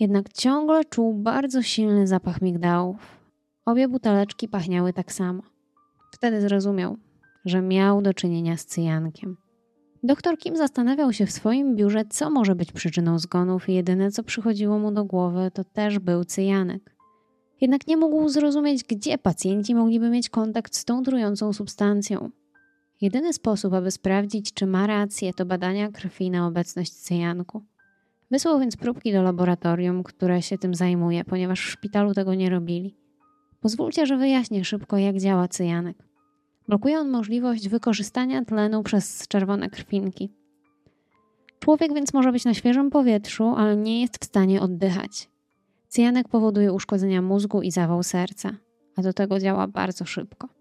Jednak 0.00 0.32
ciągle 0.32 0.84
czuł 0.84 1.14
bardzo 1.14 1.62
silny 1.62 2.06
zapach 2.06 2.42
migdałów. 2.42 3.20
Obie 3.64 3.88
buteleczki 3.88 4.48
pachniały 4.48 4.92
tak 4.92 5.12
samo. 5.12 5.42
Wtedy 6.12 6.40
zrozumiał, 6.40 6.96
że 7.44 7.62
miał 7.62 8.02
do 8.02 8.14
czynienia 8.14 8.56
z 8.56 8.64
cyjankiem. 8.66 9.36
Doktor 10.02 10.38
Kim 10.38 10.56
zastanawiał 10.56 11.12
się 11.12 11.26
w 11.26 11.30
swoim 11.32 11.76
biurze, 11.76 12.04
co 12.10 12.30
może 12.30 12.54
być 12.54 12.72
przyczyną 12.72 13.18
zgonów, 13.18 13.68
i 13.68 13.74
jedyne 13.74 14.10
co 14.10 14.22
przychodziło 14.22 14.78
mu 14.78 14.92
do 14.92 15.04
głowy, 15.04 15.50
to 15.54 15.64
też 15.64 15.98
był 15.98 16.24
cyjanek. 16.24 16.96
Jednak 17.60 17.86
nie 17.86 17.96
mógł 17.96 18.28
zrozumieć, 18.28 18.84
gdzie 18.84 19.18
pacjenci 19.18 19.74
mogliby 19.74 20.10
mieć 20.10 20.28
kontakt 20.28 20.76
z 20.76 20.84
tą 20.84 21.02
trującą 21.02 21.52
substancją. 21.52 22.30
Jedyny 23.04 23.32
sposób, 23.32 23.74
aby 23.74 23.90
sprawdzić, 23.90 24.52
czy 24.52 24.66
ma 24.66 24.86
rację, 24.86 25.34
to 25.34 25.46
badania 25.46 25.88
krwi 25.88 26.30
na 26.30 26.46
obecność 26.46 26.92
cyjanku. 26.92 27.62
Wysłał 28.30 28.60
więc 28.60 28.76
próbki 28.76 29.12
do 29.12 29.22
laboratorium, 29.22 30.02
które 30.02 30.42
się 30.42 30.58
tym 30.58 30.74
zajmuje, 30.74 31.24
ponieważ 31.24 31.60
w 31.60 31.70
szpitalu 31.70 32.14
tego 32.14 32.34
nie 32.34 32.50
robili. 32.50 32.96
Pozwólcie, 33.60 34.06
że 34.06 34.16
wyjaśnię 34.16 34.64
szybko, 34.64 34.98
jak 34.98 35.18
działa 35.18 35.48
cyjanek. 35.48 35.96
Blokuje 36.68 36.98
on 36.98 37.10
możliwość 37.10 37.68
wykorzystania 37.68 38.44
tlenu 38.44 38.82
przez 38.82 39.28
czerwone 39.28 39.70
krwinki. 39.70 40.32
Człowiek 41.58 41.94
więc 41.94 42.14
może 42.14 42.32
być 42.32 42.44
na 42.44 42.54
świeżym 42.54 42.90
powietrzu, 42.90 43.54
ale 43.56 43.76
nie 43.76 44.00
jest 44.00 44.24
w 44.24 44.24
stanie 44.24 44.60
oddychać. 44.60 45.28
Cyjanek 45.88 46.28
powoduje 46.28 46.72
uszkodzenia 46.72 47.22
mózgu 47.22 47.62
i 47.62 47.70
zawał 47.70 48.02
serca, 48.02 48.50
a 48.96 49.02
do 49.02 49.12
tego 49.12 49.38
działa 49.40 49.66
bardzo 49.66 50.04
szybko. 50.04 50.53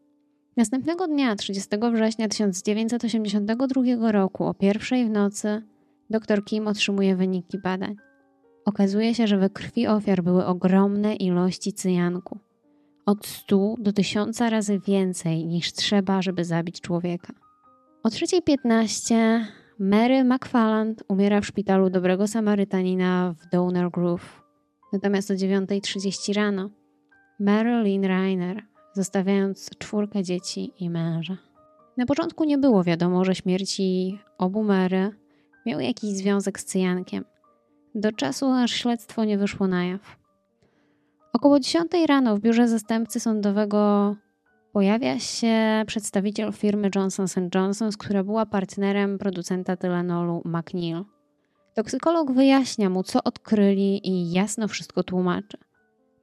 Następnego 0.57 1.07
dnia, 1.07 1.36
30 1.36 1.69
września 1.93 2.27
1982 2.27 4.12
roku, 4.12 4.45
o 4.45 4.53
pierwszej 4.53 5.05
w 5.05 5.10
nocy, 5.10 5.62
dr 6.10 6.45
Kim 6.45 6.67
otrzymuje 6.67 7.15
wyniki 7.15 7.60
badań. 7.60 7.95
Okazuje 8.65 9.15
się, 9.15 9.27
że 9.27 9.38
we 9.38 9.50
krwi 9.50 9.88
ofiar 9.88 10.24
były 10.24 10.45
ogromne 10.45 11.15
ilości 11.15 11.74
cyjanku. 11.74 12.39
Od 13.05 13.25
100 13.25 13.75
do 13.79 13.93
1000 13.93 14.41
razy 14.41 14.79
więcej 14.79 15.45
niż 15.45 15.74
trzeba, 15.74 16.22
żeby 16.22 16.45
zabić 16.45 16.81
człowieka. 16.81 17.33
O 18.03 18.10
3.15 18.10 19.45
Mary 19.79 20.24
McFarland 20.24 21.03
umiera 21.07 21.41
w 21.41 21.45
szpitalu 21.45 21.89
Dobrego 21.89 22.27
Samarytanina 22.27 23.36
w 23.39 23.50
Donner 23.50 23.91
Grove. 23.91 24.41
Natomiast 24.93 25.31
o 25.31 25.33
9.30 25.33 26.33
rano 26.33 26.69
Marilyn 27.39 28.05
Reiner 28.05 28.72
zostawiając 28.93 29.69
czwórkę 29.77 30.23
dzieci 30.23 30.73
i 30.79 30.89
męża. 30.89 31.38
Na 31.97 32.05
początku 32.05 32.43
nie 32.43 32.57
było 32.57 32.83
wiadomo, 32.83 33.25
że 33.25 33.35
śmierci 33.35 34.19
obu 34.38 34.63
Mary 34.63 35.12
miał 35.65 35.79
jakiś 35.79 36.09
związek 36.09 36.59
z 36.59 36.65
cyjankiem. 36.65 37.25
Do 37.95 38.12
czasu, 38.12 38.51
aż 38.51 38.71
śledztwo 38.71 39.23
nie 39.25 39.38
wyszło 39.38 39.67
na 39.67 39.85
jaw. 39.85 40.17
Około 41.33 41.59
10 41.59 41.91
rano 42.07 42.38
w 42.38 42.39
biurze 42.39 42.67
zastępcy 42.67 43.19
sądowego 43.19 44.15
pojawia 44.71 45.19
się 45.19 45.83
przedstawiciel 45.88 46.53
firmy 46.53 46.89
Johnson 46.95 47.27
Johnson, 47.55 47.89
która 48.00 48.23
była 48.23 48.45
partnerem 48.45 49.17
producenta 49.17 49.77
tylenolu 49.77 50.41
McNeil. 50.45 51.03
Toksykolog 51.73 52.31
wyjaśnia 52.31 52.89
mu, 52.89 53.03
co 53.03 53.23
odkryli 53.23 54.09
i 54.09 54.31
jasno 54.31 54.67
wszystko 54.67 55.03
tłumaczy. 55.03 55.57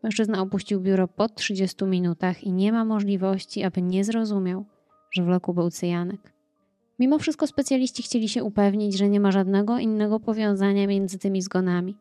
Mężczyzna 0.02 0.42
opuścił 0.42 0.80
biuro 0.80 1.08
po 1.08 1.28
30 1.28 1.84
minutach 1.84 2.44
i 2.44 2.52
nie 2.52 2.72
ma 2.72 2.84
możliwości, 2.84 3.62
aby 3.62 3.82
nie 3.82 4.04
zrozumiał, 4.04 4.64
że 5.10 5.24
w 5.24 5.28
loku 5.28 5.54
był 5.54 5.70
cyjanek. 5.70 6.32
Mimo 6.98 7.18
wszystko 7.18 7.46
specjaliści 7.46 8.02
chcieli 8.02 8.28
się 8.28 8.44
upewnić, 8.44 8.98
że 8.98 9.08
nie 9.08 9.20
ma 9.20 9.30
żadnego 9.30 9.78
innego 9.78 10.20
powiązania 10.20 10.86
między 10.86 11.18
tymi 11.18 11.42
zgonami. 11.42 11.96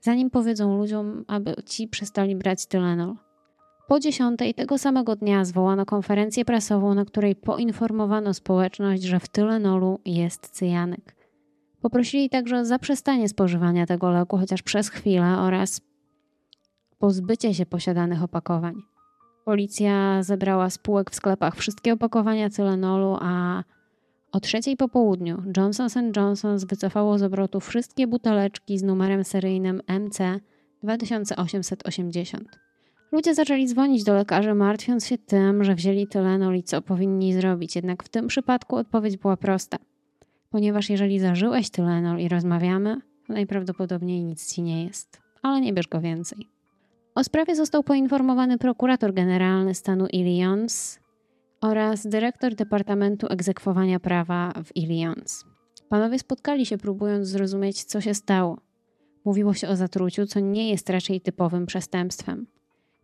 Zanim 0.00 0.30
powiedzą 0.30 0.78
ludziom, 0.78 1.24
aby 1.28 1.54
ci 1.66 1.88
przestali 1.88 2.36
brać 2.36 2.66
Tylenol. 2.66 3.14
Po 3.88 4.00
dziesiątej 4.00 4.54
tego 4.54 4.78
samego 4.78 5.16
dnia 5.16 5.44
zwołano 5.44 5.86
konferencję 5.86 6.44
prasową, 6.44 6.94
na 6.94 7.04
której 7.04 7.36
poinformowano 7.36 8.34
społeczność, 8.34 9.02
że 9.02 9.20
w 9.20 9.28
Tylenolu 9.28 10.00
jest 10.04 10.50
cyjanek. 10.50 11.16
Poprosili 11.80 12.30
także 12.30 12.58
o 12.58 12.64
zaprzestanie 12.64 13.28
spożywania 13.28 13.86
tego 13.86 14.10
leku 14.10 14.38
chociaż 14.38 14.62
przez 14.62 14.88
chwilę 14.88 15.38
oraz 15.38 15.80
pozbycie 17.02 17.54
się 17.54 17.66
posiadanych 17.66 18.22
opakowań. 18.22 18.74
Policja 19.44 20.22
zebrała 20.22 20.70
z 20.70 20.78
półek 20.78 21.10
w 21.10 21.14
sklepach 21.14 21.56
wszystkie 21.56 21.92
opakowania 21.92 22.50
cylenolu, 22.50 23.16
a 23.20 23.62
o 24.32 24.40
trzeciej 24.40 24.76
po 24.76 24.88
południu 24.88 25.42
Johnson 25.56 26.12
Johnson 26.16 26.58
wycofało 26.58 27.18
z 27.18 27.22
obrotu 27.22 27.60
wszystkie 27.60 28.06
buteleczki 28.06 28.78
z 28.78 28.82
numerem 28.82 29.24
seryjnym 29.24 29.82
MC 29.88 30.18
2880. 30.82 32.58
Ludzie 33.12 33.34
zaczęli 33.34 33.66
dzwonić 33.66 34.04
do 34.04 34.14
lekarzy, 34.14 34.54
martwiąc 34.54 35.06
się 35.06 35.18
tym, 35.18 35.64
że 35.64 35.74
wzięli 35.74 36.06
tylenol 36.06 36.56
i 36.56 36.62
co 36.62 36.82
powinni 36.82 37.34
zrobić. 37.34 37.76
Jednak 37.76 38.02
w 38.02 38.08
tym 38.08 38.26
przypadku 38.26 38.76
odpowiedź 38.76 39.16
była 39.16 39.36
prosta. 39.36 39.78
Ponieważ 40.50 40.90
jeżeli 40.90 41.18
zażyłeś 41.18 41.70
tylenol 41.70 42.18
i 42.18 42.28
rozmawiamy, 42.28 43.00
najprawdopodobniej 43.28 44.24
nic 44.24 44.54
ci 44.54 44.62
nie 44.62 44.84
jest. 44.84 45.22
Ale 45.42 45.60
nie 45.60 45.72
bierz 45.72 45.88
go 45.88 46.00
więcej. 46.00 46.51
O 47.14 47.24
sprawie 47.24 47.56
został 47.56 47.82
poinformowany 47.82 48.58
prokurator 48.58 49.14
generalny 49.14 49.74
stanu 49.74 50.06
Illinois 50.06 50.98
oraz 51.60 52.06
dyrektor 52.06 52.54
Departamentu 52.54 53.26
Egzekwowania 53.30 54.00
Prawa 54.00 54.52
w 54.64 54.76
Illinois. 54.76 55.44
Panowie 55.88 56.18
spotkali 56.18 56.66
się 56.66 56.78
próbując 56.78 57.28
zrozumieć, 57.28 57.84
co 57.84 58.00
się 58.00 58.14
stało. 58.14 58.58
Mówiło 59.24 59.54
się 59.54 59.68
o 59.68 59.76
zatruciu, 59.76 60.26
co 60.26 60.40
nie 60.40 60.70
jest 60.70 60.90
raczej 60.90 61.20
typowym 61.20 61.66
przestępstwem. 61.66 62.46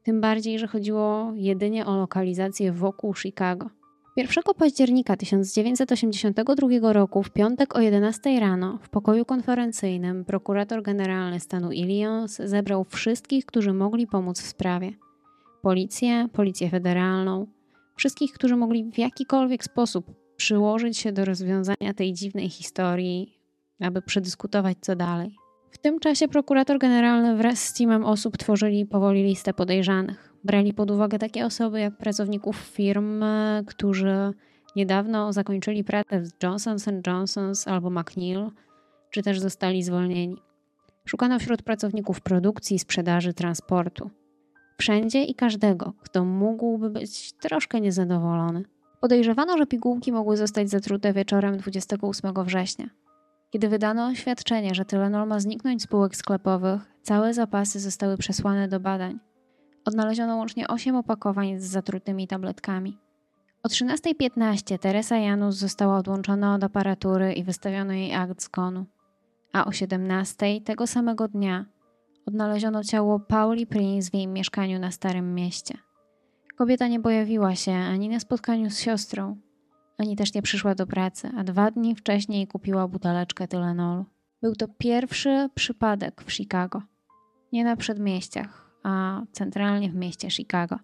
Tym 0.02 0.20
bardziej, 0.20 0.58
że 0.58 0.66
chodziło 0.66 1.32
jedynie 1.34 1.86
o 1.86 1.96
lokalizację 1.96 2.72
wokół 2.72 3.14
Chicago. 3.14 3.70
1 4.18 4.42
października 4.56 5.16
1982 5.16 6.92
roku, 6.92 7.22
w 7.22 7.30
piątek 7.30 7.76
o 7.76 7.80
11 7.80 8.40
rano, 8.40 8.78
w 8.82 8.88
pokoju 8.88 9.24
konferencyjnym, 9.24 10.24
prokurator 10.24 10.82
generalny 10.82 11.40
stanu 11.40 11.72
Illinois 11.72 12.36
zebrał 12.44 12.84
wszystkich, 12.84 13.46
którzy 13.46 13.72
mogli 13.72 14.06
pomóc 14.06 14.40
w 14.40 14.46
sprawie. 14.46 14.92
Policję, 15.62 16.28
policję 16.32 16.70
federalną, 16.70 17.46
wszystkich, 17.96 18.32
którzy 18.32 18.56
mogli 18.56 18.90
w 18.92 18.98
jakikolwiek 18.98 19.64
sposób 19.64 20.06
przyłożyć 20.36 20.98
się 20.98 21.12
do 21.12 21.24
rozwiązania 21.24 21.94
tej 21.96 22.12
dziwnej 22.12 22.48
historii, 22.48 23.38
aby 23.80 24.02
przedyskutować 24.02 24.78
co 24.80 24.96
dalej. 24.96 25.36
W 25.70 25.78
tym 25.78 26.00
czasie 26.00 26.28
prokurator 26.28 26.78
generalny 26.78 27.36
wraz 27.36 27.58
z 27.58 27.74
teamem 27.74 28.04
osób 28.04 28.36
tworzyli 28.36 28.86
powoli 28.86 29.22
listę 29.22 29.54
podejrzanych. 29.54 30.34
Brali 30.48 30.74
pod 30.74 30.90
uwagę 30.90 31.18
takie 31.18 31.46
osoby 31.46 31.80
jak 31.80 31.96
pracowników 31.96 32.56
firm, 32.56 33.24
którzy 33.66 34.32
niedawno 34.76 35.32
zakończyli 35.32 35.84
pracę 35.84 36.20
w 36.20 36.42
Johnson 36.42 36.76
Johnson 37.06 37.52
albo 37.66 37.90
McNeil, 37.90 38.50
czy 39.10 39.22
też 39.22 39.40
zostali 39.40 39.82
zwolnieni. 39.82 40.36
Szukano 41.04 41.38
wśród 41.38 41.62
pracowników 41.62 42.20
produkcji, 42.20 42.78
sprzedaży, 42.78 43.34
transportu. 43.34 44.10
Wszędzie 44.78 45.24
i 45.24 45.34
każdego, 45.34 45.92
kto 46.02 46.24
mógłby 46.24 46.90
być 46.90 47.32
troszkę 47.32 47.80
niezadowolony. 47.80 48.62
Podejrzewano, 49.00 49.58
że 49.58 49.66
pigułki 49.66 50.12
mogły 50.12 50.36
zostać 50.36 50.70
zatrute 50.70 51.12
wieczorem 51.12 51.56
28 51.56 52.34
września. 52.44 52.90
Kiedy 53.50 53.68
wydano 53.68 54.06
oświadczenie, 54.06 54.74
że 54.74 54.84
Tylenol 54.84 55.28
ma 55.28 55.40
zniknąć 55.40 55.82
z 55.82 55.84
spółek 55.84 56.16
sklepowych, 56.16 56.80
całe 57.02 57.34
zapasy 57.34 57.80
zostały 57.80 58.16
przesłane 58.16 58.68
do 58.68 58.80
badań. 58.80 59.27
Odnaleziono 59.88 60.36
łącznie 60.36 60.68
8 60.68 60.96
opakowań 60.96 61.60
z 61.60 61.64
zatrutymi 61.64 62.28
tabletkami. 62.28 62.98
O 63.62 63.68
13.15 63.68 64.78
Teresa 64.78 65.16
Janus 65.16 65.54
została 65.56 65.98
odłączona 65.98 66.54
od 66.54 66.64
aparatury 66.64 67.32
i 67.32 67.44
wystawiono 67.44 67.92
jej 67.92 68.14
akt 68.14 68.42
zgonu. 68.42 68.86
A 69.52 69.64
o 69.64 69.70
17.00 69.70 70.62
tego 70.62 70.86
samego 70.86 71.28
dnia 71.28 71.64
odnaleziono 72.26 72.84
ciało 72.84 73.20
Pauli 73.20 73.66
Prince 73.66 74.10
w 74.10 74.14
jej 74.14 74.26
mieszkaniu 74.26 74.78
na 74.78 74.90
Starym 74.90 75.34
Mieście. 75.34 75.78
Kobieta 76.56 76.88
nie 76.88 77.00
pojawiła 77.00 77.54
się 77.54 77.72
ani 77.72 78.08
na 78.08 78.20
spotkaniu 78.20 78.70
z 78.70 78.78
siostrą, 78.78 79.36
ani 79.98 80.16
też 80.16 80.34
nie 80.34 80.42
przyszła 80.42 80.74
do 80.74 80.86
pracy, 80.86 81.30
a 81.36 81.44
dwa 81.44 81.70
dni 81.70 81.96
wcześniej 81.96 82.46
kupiła 82.46 82.88
buteleczkę 82.88 83.48
Tylenolu. 83.48 84.04
Był 84.42 84.54
to 84.54 84.68
pierwszy 84.78 85.48
przypadek 85.54 86.22
w 86.22 86.32
Chicago. 86.32 86.82
Nie 87.52 87.64
na 87.64 87.76
przedmieściach, 87.76 88.67
a 88.82 89.22
centralnie 89.32 89.90
w 89.90 89.94
mieście 89.94 90.30
Chicago. 90.30 90.76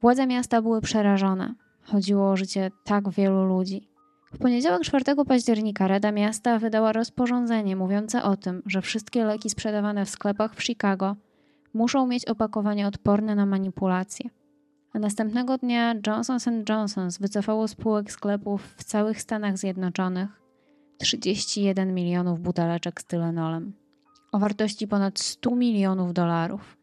Władze 0.00 0.26
miasta 0.26 0.62
były 0.62 0.80
przerażone. 0.80 1.54
Chodziło 1.82 2.30
o 2.30 2.36
życie 2.36 2.70
tak 2.84 3.10
wielu 3.10 3.44
ludzi. 3.44 3.88
W 4.32 4.38
poniedziałek 4.38 4.82
4 4.82 5.04
października 5.26 5.88
Rada 5.88 6.12
Miasta 6.12 6.58
wydała 6.58 6.92
rozporządzenie 6.92 7.76
mówiące 7.76 8.22
o 8.22 8.36
tym, 8.36 8.62
że 8.66 8.82
wszystkie 8.82 9.24
leki 9.24 9.50
sprzedawane 9.50 10.04
w 10.04 10.10
sklepach 10.10 10.54
w 10.54 10.62
Chicago 10.62 11.16
muszą 11.74 12.06
mieć 12.06 12.24
opakowanie 12.24 12.86
odporne 12.86 13.34
na 13.34 13.46
manipulacje. 13.46 14.30
A 14.92 14.98
następnego 14.98 15.58
dnia 15.58 15.94
Johnson 16.06 16.64
Johnson 16.68 17.08
wycofało 17.20 17.68
spółek 17.68 18.12
sklepów 18.12 18.74
w 18.76 18.84
całych 18.84 19.20
Stanach 19.20 19.58
Zjednoczonych 19.58 20.28
31 20.98 21.94
milionów 21.94 22.40
buteleczek 22.40 23.00
z 23.00 23.04
tylenolem 23.04 23.72
o 24.32 24.38
wartości 24.38 24.88
ponad 24.88 25.18
100 25.18 25.56
milionów 25.56 26.12
dolarów. 26.12 26.76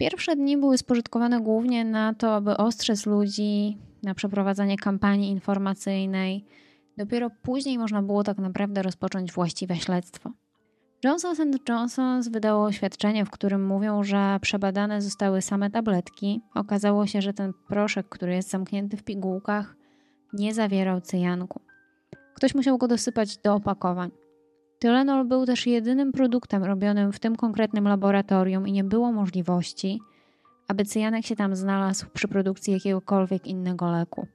Pierwsze 0.00 0.36
dni 0.36 0.56
były 0.56 0.78
spożytkowane 0.78 1.40
głównie 1.40 1.84
na 1.84 2.14
to, 2.14 2.34
aby 2.34 2.56
ostrzec 2.56 3.06
ludzi 3.06 3.78
na 4.02 4.14
przeprowadzanie 4.14 4.76
kampanii 4.76 5.30
informacyjnej. 5.30 6.44
Dopiero 6.96 7.30
później 7.42 7.78
można 7.78 8.02
było 8.02 8.24
tak 8.24 8.38
naprawdę 8.38 8.82
rozpocząć 8.82 9.32
właściwe 9.32 9.76
śledztwo. 9.76 10.30
Johnson 11.04 11.50
Johnson 11.68 12.22
wydało 12.22 12.64
oświadczenie, 12.64 13.24
w 13.24 13.30
którym 13.30 13.66
mówią, 13.66 14.04
że 14.04 14.38
przebadane 14.42 15.02
zostały 15.02 15.42
same 15.42 15.70
tabletki. 15.70 16.40
Okazało 16.54 17.06
się, 17.06 17.22
że 17.22 17.32
ten 17.32 17.52
proszek, 17.68 18.08
który 18.08 18.34
jest 18.34 18.50
zamknięty 18.50 18.96
w 18.96 19.02
pigułkach, 19.02 19.76
nie 20.32 20.54
zawierał 20.54 21.00
cyjanku. 21.00 21.60
Ktoś 22.34 22.54
musiał 22.54 22.78
go 22.78 22.88
dosypać 22.88 23.36
do 23.36 23.54
opakowań. 23.54 24.10
Tylenol 24.80 25.24
był 25.24 25.46
też 25.46 25.66
jedynym 25.66 26.12
produktem 26.12 26.64
robionym 26.64 27.12
w 27.12 27.18
tym 27.18 27.36
konkretnym 27.36 27.88
laboratorium 27.88 28.68
i 28.68 28.72
nie 28.72 28.84
było 28.84 29.12
możliwości, 29.12 30.00
aby 30.68 30.84
cyjanek 30.84 31.26
się 31.26 31.36
tam 31.36 31.56
znalazł 31.56 32.06
przy 32.12 32.28
produkcji 32.28 32.72
jakiegokolwiek 32.72 33.46
innego 33.46 33.90
leku. 33.90 34.26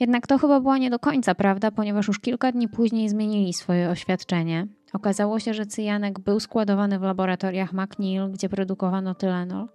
Jednak 0.00 0.26
to 0.26 0.38
chyba 0.38 0.60
była 0.60 0.78
nie 0.78 0.90
do 0.90 0.98
końca 0.98 1.34
prawda, 1.34 1.70
ponieważ 1.70 2.08
już 2.08 2.20
kilka 2.20 2.52
dni 2.52 2.68
później 2.68 3.08
zmienili 3.08 3.52
swoje 3.52 3.90
oświadczenie. 3.90 4.66
Okazało 4.92 5.38
się, 5.38 5.54
że 5.54 5.66
cyjanek 5.66 6.20
był 6.20 6.40
składowany 6.40 6.98
w 6.98 7.02
laboratoriach 7.02 7.72
McNeil, 7.72 8.30
gdzie 8.30 8.48
produkowano 8.48 9.14
tylenol, 9.14 9.68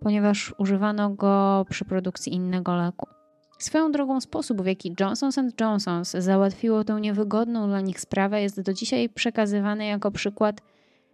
ponieważ 0.00 0.54
używano 0.58 1.10
go 1.10 1.66
przy 1.68 1.84
produkcji 1.84 2.34
innego 2.34 2.76
leku. 2.76 3.17
Swoją 3.58 3.92
drogą 3.92 4.20
sposób, 4.20 4.62
w 4.62 4.66
jaki 4.66 4.94
Johnson 5.00 5.30
Johnson 5.60 6.04
załatwiło 6.04 6.84
tę 6.84 7.00
niewygodną 7.00 7.68
dla 7.68 7.80
nich 7.80 8.00
sprawę, 8.00 8.42
jest 8.42 8.60
do 8.60 8.72
dzisiaj 8.72 9.08
przekazywany 9.08 9.86
jako 9.86 10.10
przykład 10.10 10.60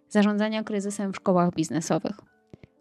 zarządzania 0.08 0.64
kryzysem 0.64 1.12
w 1.12 1.16
szkołach 1.16 1.54
biznesowych. 1.54 2.16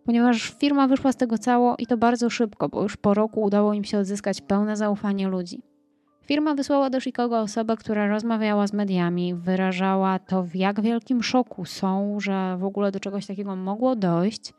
Ponieważ 0.05 0.55
firma 0.59 0.87
wyszła 0.87 1.11
z 1.11 1.15
tego 1.15 1.37
cało 1.37 1.75
i 1.79 1.87
to 1.87 1.97
bardzo 1.97 2.29
szybko, 2.29 2.69
bo 2.69 2.83
już 2.83 2.97
po 2.97 3.13
roku 3.13 3.41
udało 3.41 3.73
im 3.73 3.83
się 3.83 3.97
odzyskać 3.97 4.41
pełne 4.41 4.77
zaufanie 4.77 5.27
ludzi. 5.27 5.61
Firma 6.25 6.55
wysłała 6.55 6.89
do 6.89 7.01
Chicago 7.01 7.39
osobę, 7.39 7.77
która 7.77 8.07
rozmawiała 8.07 8.67
z 8.67 8.73
mediami, 8.73 9.35
wyrażała 9.35 10.19
to, 10.19 10.43
w 10.43 10.55
jak 10.55 10.81
wielkim 10.81 11.23
szoku 11.23 11.65
są, 11.65 12.19
że 12.19 12.57
w 12.57 12.63
ogóle 12.63 12.91
do 12.91 12.99
czegoś 12.99 13.25
takiego 13.25 13.55
mogło 13.55 13.95
dojść. 13.95 14.53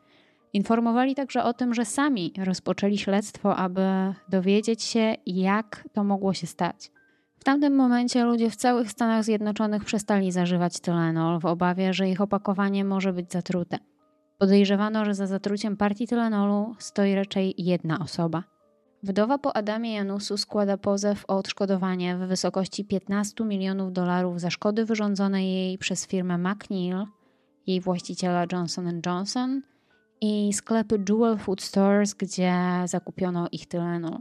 Informowali 0.55 1.15
także 1.15 1.43
o 1.43 1.53
tym, 1.53 1.73
że 1.73 1.85
sami 1.85 2.33
rozpoczęli 2.37 2.97
śledztwo, 2.97 3.55
aby 3.55 3.81
dowiedzieć 4.29 4.83
się, 4.83 5.15
jak 5.25 5.89
to 5.93 6.03
mogło 6.03 6.33
się 6.33 6.47
stać. 6.47 6.91
W 7.39 7.43
tamtym 7.43 7.75
momencie 7.75 8.23
ludzie 8.23 8.49
w 8.49 8.55
całych 8.55 8.91
Stanach 8.91 9.23
Zjednoczonych 9.23 9.85
przestali 9.85 10.31
zażywać 10.31 10.79
Tylenol 10.79 11.39
w 11.39 11.45
obawie, 11.45 11.93
że 11.93 12.09
ich 12.09 12.21
opakowanie 12.21 12.85
może 12.85 13.13
być 13.13 13.31
zatrute. 13.31 13.77
Podejrzewano, 14.37 15.05
że 15.05 15.13
za 15.13 15.27
zatruciem 15.27 15.77
partii 15.77 16.07
Tylenolu 16.07 16.75
stoi 16.79 17.15
raczej 17.15 17.53
jedna 17.57 17.99
osoba– 17.99 18.43
Wdowa 19.03 19.37
po 19.37 19.55
Adamie 19.55 19.93
Janusu 19.93 20.37
składa 20.37 20.77
pozew 20.77 21.25
o 21.27 21.37
odszkodowanie 21.37 22.17
w 22.17 22.19
wysokości 22.19 22.85
15 22.85 23.43
milionów 23.43 23.93
dolarów 23.93 24.39
za 24.39 24.49
szkody 24.49 24.85
wyrządzone 24.85 25.45
jej 25.45 25.77
przez 25.77 26.07
firmę 26.07 26.37
McNeil, 26.37 27.05
jej 27.67 27.81
właściciela 27.81 28.45
Johnson 28.51 29.01
Johnson 29.05 29.61
i 30.21 30.53
sklepy 30.53 31.03
Jewel 31.09 31.37
Food 31.37 31.61
Stores, 31.61 32.13
gdzie 32.13 32.53
zakupiono 32.85 33.47
ich 33.51 33.67
Tylenol. 33.67 34.19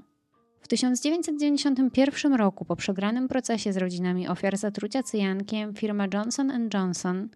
W 0.60 0.68
1991 0.68 2.34
roku, 2.34 2.64
po 2.64 2.76
przegranym 2.76 3.28
procesie 3.28 3.72
z 3.72 3.76
rodzinami 3.76 4.28
ofiar 4.28 4.56
zatrucia 4.56 5.02
cyjankiem, 5.02 5.74
firma 5.74 6.06
Johnson 6.14 6.68
Johnson 6.74 7.28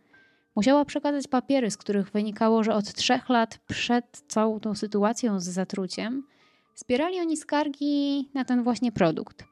musiała 0.56 0.84
przekazać 0.84 1.28
papiery, 1.28 1.70
z 1.70 1.76
których 1.76 2.10
wynikało, 2.10 2.64
że 2.64 2.74
od 2.74 2.92
trzech 2.92 3.28
lat 3.28 3.58
przed 3.66 4.22
całą 4.28 4.60
tą 4.60 4.74
sytuacją 4.74 5.40
z 5.40 5.44
zatruciem– 5.44 6.22
Zbierali 6.78 7.20
oni 7.20 7.36
skargi 7.36 8.28
na 8.34 8.44
ten 8.44 8.62
właśnie 8.62 8.92
produkt. 8.92 9.44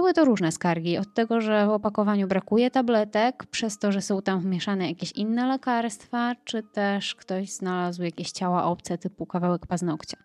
Były 0.00 0.14
to 0.14 0.24
różne 0.24 0.52
skargi, 0.52 0.98
od 0.98 1.14
tego, 1.14 1.40
że 1.40 1.66
w 1.66 1.70
opakowaniu 1.70 2.28
brakuje 2.28 2.70
tabletek, 2.70 3.46
przez 3.46 3.78
to, 3.78 3.92
że 3.92 4.02
są 4.02 4.22
tam 4.22 4.40
wmieszane 4.40 4.88
jakieś 4.88 5.12
inne 5.12 5.46
lekarstwa, 5.46 6.34
czy 6.44 6.62
też 6.62 7.14
ktoś 7.14 7.52
znalazł 7.52 8.02
jakieś 8.02 8.30
ciała 8.30 8.64
obce 8.64 8.98
typu 8.98 9.26
kawałek 9.26 9.66
paznokcia. 9.66 10.16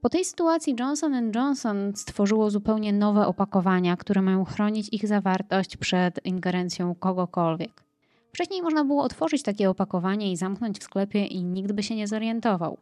Po 0.00 0.08
tej 0.08 0.24
sytuacji 0.24 0.76
Johnson 0.80 1.32
Johnson 1.34 1.92
stworzyło 1.96 2.50
zupełnie 2.50 2.92
nowe 2.92 3.26
opakowania, 3.26 3.96
które 3.96 4.22
mają 4.22 4.44
chronić 4.44 4.88
ich 4.92 5.06
zawartość 5.08 5.76
przed 5.76 6.26
ingerencją 6.26 6.94
kogokolwiek. 6.94 7.84
Wcześniej 8.32 8.62
można 8.62 8.84
było 8.84 9.02
otworzyć 9.02 9.42
takie 9.42 9.70
opakowanie 9.70 10.32
i 10.32 10.36
zamknąć 10.36 10.78
w 10.78 10.84
sklepie 10.84 11.26
i 11.26 11.44
nikt 11.44 11.72
by 11.72 11.82
się 11.82 11.96
nie 11.96 12.06
zorientował 12.06 12.78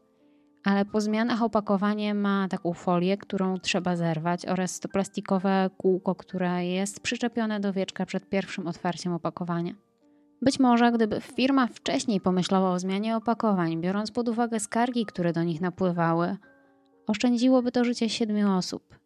ale 0.65 0.85
po 0.85 1.01
zmianach 1.01 1.43
opakowanie 1.43 2.15
ma 2.15 2.49
taką 2.49 2.73
folię, 2.73 3.17
którą 3.17 3.59
trzeba 3.59 3.97
zerwać 3.97 4.47
oraz 4.47 4.81
to 4.81 4.89
plastikowe 4.89 5.71
kółko, 5.77 6.15
które 6.15 6.67
jest 6.67 7.01
przyczepione 7.01 7.61
do 7.61 7.73
wieczka 7.73 8.07
przed 8.07 8.29
pierwszym 8.29 8.67
otwarciem 8.67 9.13
opakowania. 9.13 9.75
Być 10.43 10.61
może 10.61 10.93
gdyby 10.93 11.21
firma 11.21 11.67
wcześniej 11.67 12.21
pomyślała 12.21 12.71
o 12.71 12.79
zmianie 12.79 13.17
opakowań, 13.17 13.81
biorąc 13.81 14.11
pod 14.11 14.29
uwagę 14.29 14.61
skargi, 14.61 15.07
które 15.07 15.33
do 15.33 15.43
nich 15.43 15.61
napływały, 15.61 16.37
oszczędziłoby 17.07 17.73
to 17.73 17.85
życie 17.85 18.09
siedmiu 18.09 18.57
osób. 18.57 18.99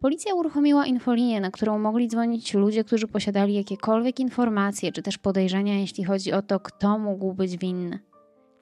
Policja 0.00 0.34
uruchomiła 0.34 0.86
infolinię, 0.86 1.40
na 1.40 1.50
którą 1.50 1.78
mogli 1.78 2.08
dzwonić 2.08 2.54
ludzie, 2.54 2.84
którzy 2.84 3.08
posiadali 3.08 3.54
jakiekolwiek 3.54 4.20
informacje 4.20 4.92
czy 4.92 5.02
też 5.02 5.18
podejrzenia, 5.18 5.78
jeśli 5.78 6.04
chodzi 6.04 6.32
o 6.32 6.42
to, 6.42 6.60
kto 6.60 6.98
mógł 6.98 7.34
być 7.34 7.56
winny. 7.56 7.98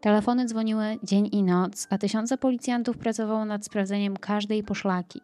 Telefony 0.01 0.45
dzwoniły 0.45 0.85
dzień 1.03 1.29
i 1.33 1.43
noc, 1.43 1.87
a 1.91 1.99
tysiące 1.99 2.39
policjantów 2.39 2.99
pracowało 2.99 3.45
nad 3.45 3.65
sprawdzeniem 3.65 4.17
każdej 4.17 4.63
poszlaki. 4.63 5.21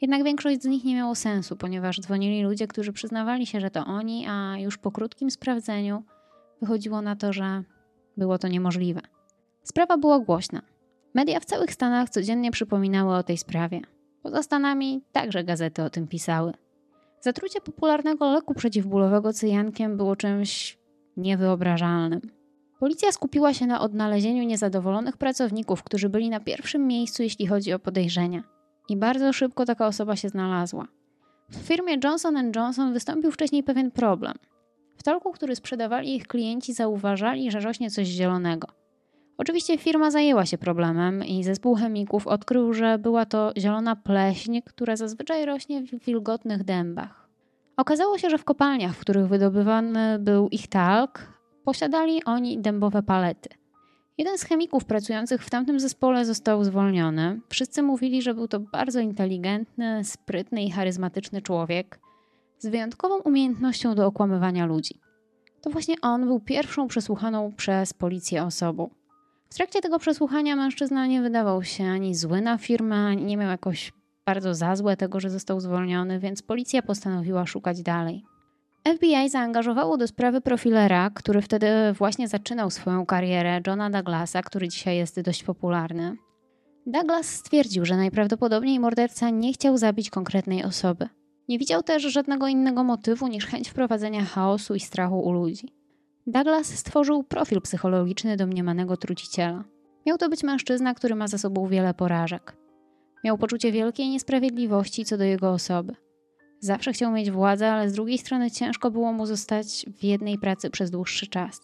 Jednak 0.00 0.24
większość 0.24 0.62
z 0.62 0.66
nich 0.66 0.84
nie 0.84 0.94
miało 0.94 1.14
sensu, 1.14 1.56
ponieważ 1.56 2.00
dzwonili 2.00 2.42
ludzie, 2.42 2.66
którzy 2.66 2.92
przyznawali 2.92 3.46
się, 3.46 3.60
że 3.60 3.70
to 3.70 3.84
oni, 3.84 4.26
a 4.28 4.58
już 4.58 4.78
po 4.78 4.92
krótkim 4.92 5.30
sprawdzeniu 5.30 6.04
wychodziło 6.60 7.02
na 7.02 7.16
to, 7.16 7.32
że 7.32 7.62
było 8.16 8.38
to 8.38 8.48
niemożliwe. 8.48 9.00
Sprawa 9.62 9.98
była 9.98 10.18
głośna. 10.18 10.62
Media 11.14 11.40
w 11.40 11.44
całych 11.44 11.72
Stanach 11.72 12.10
codziennie 12.10 12.50
przypominały 12.50 13.16
o 13.16 13.22
tej 13.22 13.38
sprawie. 13.38 13.80
Poza 14.22 14.42
Stanami 14.42 15.02
także 15.12 15.44
gazety 15.44 15.82
o 15.82 15.90
tym 15.90 16.08
pisały. 16.08 16.52
Zatrucie 17.20 17.60
popularnego 17.60 18.32
leku 18.32 18.54
przeciwbólowego 18.54 19.32
cyjankiem 19.32 19.96
było 19.96 20.16
czymś 20.16 20.78
niewyobrażalnym. 21.16 22.37
Policja 22.78 23.12
skupiła 23.12 23.54
się 23.54 23.66
na 23.66 23.80
odnalezieniu 23.80 24.42
niezadowolonych 24.42 25.16
pracowników, 25.16 25.82
którzy 25.82 26.08
byli 26.08 26.30
na 26.30 26.40
pierwszym 26.40 26.86
miejscu, 26.86 27.22
jeśli 27.22 27.46
chodzi 27.46 27.72
o 27.72 27.78
podejrzenia. 27.78 28.42
I 28.88 28.96
bardzo 28.96 29.32
szybko 29.32 29.64
taka 29.64 29.86
osoba 29.86 30.16
się 30.16 30.28
znalazła. 30.28 30.86
W 31.50 31.56
firmie 31.56 31.96
Johnson 32.04 32.52
Johnson 32.56 32.92
wystąpił 32.92 33.32
wcześniej 33.32 33.62
pewien 33.62 33.90
problem. 33.90 34.34
W 34.96 35.02
talku, 35.02 35.32
który 35.32 35.56
sprzedawali 35.56 36.16
ich 36.16 36.26
klienci, 36.26 36.72
zauważali, 36.72 37.50
że 37.50 37.60
rośnie 37.60 37.90
coś 37.90 38.06
zielonego. 38.06 38.68
Oczywiście 39.38 39.78
firma 39.78 40.10
zajęła 40.10 40.46
się 40.46 40.58
problemem 40.58 41.24
i 41.24 41.44
zespół 41.44 41.74
chemików 41.74 42.26
odkrył, 42.26 42.72
że 42.72 42.98
była 42.98 43.26
to 43.26 43.52
zielona 43.56 43.96
pleśń, 43.96 44.60
która 44.64 44.96
zazwyczaj 44.96 45.44
rośnie 45.44 45.82
w 45.82 46.04
wilgotnych 46.04 46.64
dębach. 46.64 47.28
Okazało 47.76 48.18
się, 48.18 48.30
że 48.30 48.38
w 48.38 48.44
kopalniach, 48.44 48.94
w 48.94 49.00
których 49.00 49.28
wydobywany 49.28 50.18
był 50.18 50.48
ich 50.48 50.68
talk, 50.68 51.37
posiadali 51.68 52.24
oni 52.24 52.58
dębowe 52.58 53.02
palety. 53.02 53.48
Jeden 54.18 54.38
z 54.38 54.42
chemików 54.42 54.84
pracujących 54.84 55.44
w 55.44 55.50
tamtym 55.50 55.80
zespole 55.80 56.24
został 56.24 56.64
zwolniony. 56.64 57.40
Wszyscy 57.48 57.82
mówili, 57.82 58.22
że 58.22 58.34
był 58.34 58.48
to 58.48 58.60
bardzo 58.60 59.00
inteligentny, 59.00 60.04
sprytny 60.04 60.62
i 60.62 60.70
charyzmatyczny 60.70 61.42
człowiek 61.42 62.00
z 62.58 62.66
wyjątkową 62.66 63.18
umiejętnością 63.18 63.94
do 63.94 64.06
okłamywania 64.06 64.66
ludzi. 64.66 65.00
To 65.60 65.70
właśnie 65.70 65.94
on 66.02 66.26
był 66.26 66.40
pierwszą 66.40 66.88
przesłuchaną 66.88 67.52
przez 67.56 67.92
policję 67.92 68.44
osobą. 68.44 68.90
W 69.50 69.54
trakcie 69.54 69.80
tego 69.80 69.98
przesłuchania 69.98 70.56
mężczyzna 70.56 71.06
nie 71.06 71.22
wydawał 71.22 71.64
się 71.64 71.84
ani 71.84 72.14
zły 72.14 72.40
na 72.40 72.58
firmę, 72.58 72.96
ani 72.96 73.24
nie 73.24 73.36
miał 73.36 73.50
jakoś 73.50 73.92
bardzo 74.26 74.54
za 74.54 74.76
złe 74.76 74.96
tego, 74.96 75.20
że 75.20 75.30
został 75.30 75.60
zwolniony, 75.60 76.18
więc 76.18 76.42
policja 76.42 76.82
postanowiła 76.82 77.46
szukać 77.46 77.82
dalej. 77.82 78.24
FBI 78.94 79.28
zaangażowało 79.28 79.96
do 79.96 80.06
sprawy 80.06 80.40
profilera, 80.40 81.10
który 81.10 81.42
wtedy 81.42 81.66
właśnie 81.92 82.28
zaczynał 82.28 82.70
swoją 82.70 83.06
karierę, 83.06 83.60
Johna 83.66 83.90
Douglasa, 83.90 84.42
który 84.42 84.68
dzisiaj 84.68 84.96
jest 84.96 85.20
dość 85.20 85.44
popularny. 85.44 86.16
Douglas 86.86 87.26
stwierdził, 87.26 87.84
że 87.84 87.96
najprawdopodobniej 87.96 88.80
morderca 88.80 89.30
nie 89.30 89.52
chciał 89.52 89.78
zabić 89.78 90.10
konkretnej 90.10 90.64
osoby. 90.64 91.08
Nie 91.48 91.58
widział 91.58 91.82
też 91.82 92.02
żadnego 92.02 92.48
innego 92.48 92.84
motywu 92.84 93.28
niż 93.28 93.46
chęć 93.46 93.68
wprowadzenia 93.68 94.24
chaosu 94.24 94.74
i 94.74 94.80
strachu 94.80 95.20
u 95.20 95.32
ludzi. 95.32 95.68
Douglas 96.26 96.66
stworzył 96.66 97.22
profil 97.22 97.60
psychologiczny 97.60 98.36
domniemanego 98.36 98.96
truciciela. 98.96 99.64
Miał 100.06 100.18
to 100.18 100.28
być 100.28 100.42
mężczyzna, 100.42 100.94
który 100.94 101.14
ma 101.14 101.28
za 101.28 101.38
sobą 101.38 101.66
wiele 101.66 101.94
porażek. 101.94 102.56
Miał 103.24 103.38
poczucie 103.38 103.72
wielkiej 103.72 104.08
niesprawiedliwości 104.08 105.04
co 105.04 105.16
do 105.16 105.24
jego 105.24 105.50
osoby. 105.50 105.94
Zawsze 106.60 106.92
chciał 106.92 107.12
mieć 107.12 107.30
władzę, 107.30 107.72
ale 107.72 107.90
z 107.90 107.92
drugiej 107.92 108.18
strony 108.18 108.50
ciężko 108.50 108.90
było 108.90 109.12
mu 109.12 109.26
zostać 109.26 109.86
w 109.98 110.04
jednej 110.04 110.38
pracy 110.38 110.70
przez 110.70 110.90
dłuższy 110.90 111.26
czas. 111.26 111.60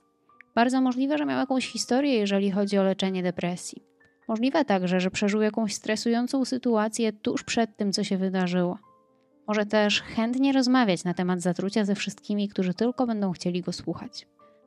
Bardzo 0.55 0.81
możliwe, 0.81 1.19
że 1.19 1.27
miał 1.27 1.39
jakąś 1.39 1.69
historię, 1.69 2.15
jeżeli 2.15 2.51
chodzi 2.51 2.79
o 2.79 2.83
leczenie 2.83 3.23
depresji. 3.23 3.83
Możliwe 4.29 4.65
także, 4.65 5.01
że 5.01 5.11
przeżył 5.11 5.43
jakąś 5.43 5.75
stresującą 5.75 6.45
sytuację 6.45 7.13
tuż 7.13 7.45
przed 7.45 7.77
tym, 7.77 7.93
co 7.93 8.05
się 8.05 8.17
wydarzyło. 8.17 8.79
Może 9.47 9.67
też 9.67 10.03
chętnie 10.03 10.53
rozmawiać 10.53 11.05
na 11.05 11.15
temat 11.15 11.41
zatrucia 11.41 11.85
ze 11.85 11.95
wszystkimi, 11.95 12.49
którzy 12.49 12.75
tylko 12.75 13.07
będą 13.07 13.33
chcieli 13.33 13.63
go 13.63 13.73
słuchać. 13.73 14.27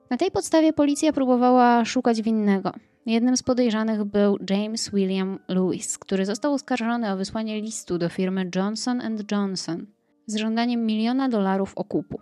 Na 0.09 0.17
tej 0.17 0.31
podstawie 0.31 0.73
policja 0.73 1.13
próbowała 1.13 1.85
szukać 1.85 2.21
winnego. 2.21 2.71
Jednym 3.05 3.37
z 3.37 3.43
podejrzanych 3.43 4.03
był 4.03 4.37
James 4.49 4.91
William 4.91 5.39
Lewis, 5.47 5.97
który 5.97 6.25
został 6.25 6.53
oskarżony 6.53 7.11
o 7.11 7.17
wysłanie 7.17 7.61
listu 7.61 7.97
do 7.97 8.09
firmy 8.09 8.49
Johnson 8.55 9.01
Johnson 9.31 9.85
z 10.27 10.35
żądaniem 10.35 10.85
miliona 10.85 11.29
dolarów 11.29 11.73
okupu. 11.75 12.19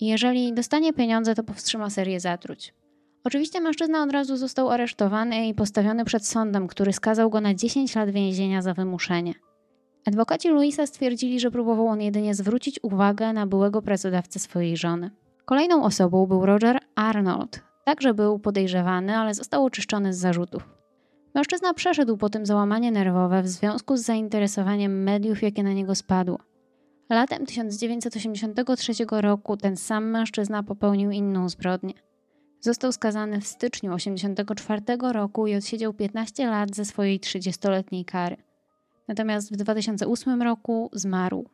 Jeżeli 0.00 0.52
dostanie 0.52 0.92
pieniądze, 0.92 1.34
to 1.34 1.44
powstrzyma 1.44 1.90
serię 1.90 2.20
zatruć. 2.20 2.74
Oczywiście 3.24 3.60
mężczyzna 3.60 4.02
od 4.02 4.12
razu 4.12 4.36
został 4.36 4.70
aresztowany 4.70 5.48
i 5.48 5.54
postawiony 5.54 6.04
przed 6.04 6.26
sądem, 6.26 6.66
który 6.66 6.92
skazał 6.92 7.30
go 7.30 7.40
na 7.40 7.54
10 7.54 7.94
lat 7.94 8.10
więzienia 8.10 8.62
za 8.62 8.74
wymuszenie. 8.74 9.34
Adwokaci 10.06 10.48
Louisa 10.48 10.86
stwierdzili, 10.86 11.40
że 11.40 11.50
próbował 11.50 11.86
on 11.86 12.00
jedynie 12.00 12.34
zwrócić 12.34 12.80
uwagę 12.82 13.32
na 13.32 13.46
byłego 13.46 13.82
pracodawcę 13.82 14.38
swojej 14.38 14.76
żony. 14.76 15.10
Kolejną 15.44 15.84
osobą 15.84 16.26
był 16.26 16.46
Roger 16.46 16.78
Arnold. 16.94 17.62
Także 17.84 18.14
był 18.14 18.38
podejrzewany, 18.38 19.16
ale 19.16 19.34
został 19.34 19.64
oczyszczony 19.64 20.14
z 20.14 20.18
zarzutów. 20.18 20.68
Mężczyzna 21.34 21.74
przeszedł 21.74 22.16
po 22.16 22.30
tym 22.30 22.46
załamanie 22.46 22.92
nerwowe 22.92 23.42
w 23.42 23.48
związku 23.48 23.96
z 23.96 24.00
zainteresowaniem 24.00 25.02
mediów, 25.02 25.42
jakie 25.42 25.62
na 25.62 25.72
niego 25.72 25.94
spadło. 25.94 26.38
Latem 27.10 27.46
1983 27.46 28.92
roku 29.10 29.56
ten 29.56 29.76
sam 29.76 30.10
mężczyzna 30.10 30.62
popełnił 30.62 31.10
inną 31.10 31.48
zbrodnię. 31.48 31.94
Został 32.60 32.92
skazany 32.92 33.40
w 33.40 33.46
styczniu 33.46 33.96
1984 33.96 35.12
roku 35.12 35.46
i 35.46 35.54
odsiedział 35.54 35.94
15 35.94 36.46
lat 36.46 36.76
ze 36.76 36.84
swojej 36.84 37.20
30-letniej 37.20 38.04
kary. 38.04 38.36
Natomiast 39.08 39.52
w 39.52 39.56
2008 39.56 40.42
roku 40.42 40.90
zmarł. 40.92 41.44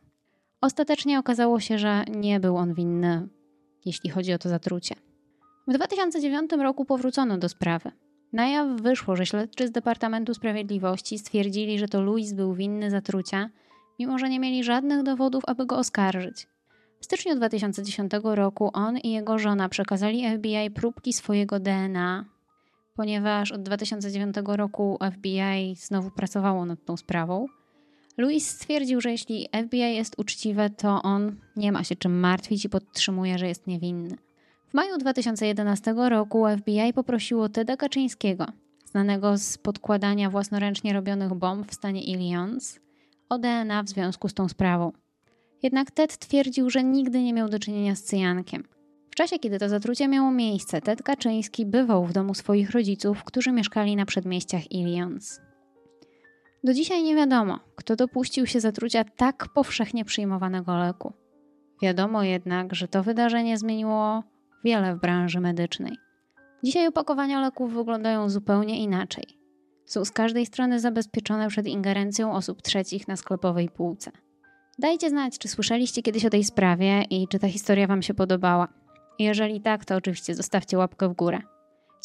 Ostatecznie 0.61 1.19
okazało 1.19 1.59
się, 1.59 1.77
że 1.77 2.03
nie 2.15 2.39
był 2.39 2.57
on 2.57 2.73
winny, 2.73 3.27
jeśli 3.85 4.09
chodzi 4.09 4.33
o 4.33 4.37
to 4.37 4.49
zatrucie. 4.49 4.95
W 5.67 5.73
2009 5.73 6.51
roku 6.51 6.85
powrócono 6.85 7.37
do 7.37 7.49
sprawy. 7.49 7.91
Na 8.33 8.47
jaw 8.47 8.81
wyszło, 8.81 9.15
że 9.15 9.25
śledczy 9.25 9.67
z 9.67 9.71
Departamentu 9.71 10.33
Sprawiedliwości 10.33 11.19
stwierdzili, 11.19 11.79
że 11.79 11.87
to 11.87 12.01
Louis 12.01 12.33
był 12.33 12.53
winny 12.53 12.91
zatrucia, 12.91 13.49
mimo 13.99 14.19
że 14.19 14.29
nie 14.29 14.39
mieli 14.39 14.63
żadnych 14.63 15.03
dowodów, 15.03 15.43
aby 15.47 15.65
go 15.65 15.77
oskarżyć. 15.77 16.47
W 16.99 17.05
styczniu 17.05 17.35
2010 17.35 18.11
roku 18.23 18.69
on 18.73 18.97
i 18.97 19.11
jego 19.11 19.39
żona 19.39 19.69
przekazali 19.69 20.37
FBI 20.37 20.71
próbki 20.71 21.13
swojego 21.13 21.59
DNA, 21.59 22.25
ponieważ 22.95 23.51
od 23.51 23.63
2009 23.63 24.35
roku 24.45 24.99
FBI 25.11 25.75
znowu 25.75 26.11
pracowało 26.11 26.65
nad 26.65 26.85
tą 26.85 26.97
sprawą. 26.97 27.45
Louis 28.17 28.49
stwierdził, 28.49 29.01
że 29.01 29.11
jeśli 29.11 29.47
FBI 29.65 29.95
jest 29.95 30.19
uczciwe, 30.19 30.69
to 30.69 31.01
on 31.01 31.35
nie 31.55 31.71
ma 31.71 31.83
się 31.83 31.95
czym 31.95 32.19
martwić 32.19 32.65
i 32.65 32.69
podtrzymuje, 32.69 33.37
że 33.37 33.47
jest 33.47 33.67
niewinny. 33.67 34.17
W 34.69 34.73
maju 34.73 34.97
2011 34.97 35.95
roku 36.09 36.45
FBI 36.57 36.93
poprosiło 36.93 37.49
Teda 37.49 37.77
Kaczyńskiego, 37.77 38.45
znanego 38.85 39.37
z 39.37 39.57
podkładania 39.57 40.29
własnoręcznie 40.29 40.93
robionych 40.93 41.33
bomb 41.33 41.71
w 41.71 41.73
stanie 41.73 42.03
Illinois, 42.03 42.79
o 43.29 43.37
DNA 43.37 43.83
w 43.83 43.89
związku 43.89 44.29
z 44.29 44.33
tą 44.33 44.49
sprawą. 44.49 44.91
Jednak 45.63 45.91
Ted 45.91 46.17
twierdził, 46.17 46.69
że 46.69 46.83
nigdy 46.83 47.23
nie 47.23 47.33
miał 47.33 47.49
do 47.49 47.59
czynienia 47.59 47.95
z 47.95 48.03
cyjankiem. 48.03 48.63
W 49.09 49.15
czasie, 49.15 49.39
kiedy 49.39 49.59
to 49.59 49.69
zatrucie 49.69 50.07
miało 50.07 50.31
miejsce, 50.31 50.81
Ted 50.81 51.03
Kaczyński 51.03 51.65
bywał 51.65 52.05
w 52.05 52.13
domu 52.13 52.33
swoich 52.33 52.71
rodziców, 52.71 53.23
którzy 53.23 53.51
mieszkali 53.51 53.95
na 53.95 54.05
przedmieściach 54.05 54.71
Ilions. 54.71 55.41
Do 56.63 56.73
dzisiaj 56.73 57.03
nie 57.03 57.15
wiadomo, 57.15 57.59
kto 57.75 57.95
dopuścił 57.95 58.47
się 58.47 58.59
zatrucia 58.59 59.03
tak 59.03 59.47
powszechnie 59.53 60.05
przyjmowanego 60.05 60.77
leku. 60.77 61.13
Wiadomo 61.81 62.23
jednak, 62.23 62.75
że 62.75 62.87
to 62.87 63.03
wydarzenie 63.03 63.57
zmieniło 63.57 64.23
wiele 64.63 64.95
w 64.95 64.99
branży 64.99 65.39
medycznej. 65.39 65.97
Dzisiaj 66.63 66.87
opakowania 66.87 67.41
leków 67.41 67.73
wyglądają 67.73 68.29
zupełnie 68.29 68.83
inaczej. 68.83 69.44
Są 69.85 70.05
z 70.05 70.11
każdej 70.11 70.45
strony 70.45 70.79
zabezpieczone 70.79 71.47
przed 71.47 71.67
ingerencją 71.67 72.33
osób 72.33 72.61
trzecich 72.61 73.07
na 73.07 73.15
sklepowej 73.15 73.69
półce. 73.69 74.11
Dajcie 74.79 75.09
znać, 75.09 75.37
czy 75.37 75.47
słyszeliście 75.47 76.01
kiedyś 76.01 76.25
o 76.25 76.29
tej 76.29 76.43
sprawie 76.43 77.03
i 77.09 77.27
czy 77.27 77.39
ta 77.39 77.47
historia 77.47 77.87
Wam 77.87 78.01
się 78.01 78.13
podobała. 78.13 78.67
Jeżeli 79.19 79.61
tak, 79.61 79.85
to 79.85 79.95
oczywiście 79.95 80.35
zostawcie 80.35 80.77
łapkę 80.77 81.09
w 81.09 81.13
górę. 81.13 81.39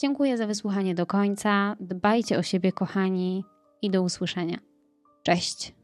Dziękuję 0.00 0.36
za 0.36 0.46
wysłuchanie 0.46 0.94
do 0.94 1.06
końca. 1.06 1.76
Dbajcie 1.80 2.38
o 2.38 2.42
siebie, 2.42 2.72
kochani, 2.72 3.44
i 3.82 3.90
do 3.90 4.02
usłyszenia. 4.02 4.58
Cześć! 5.22 5.79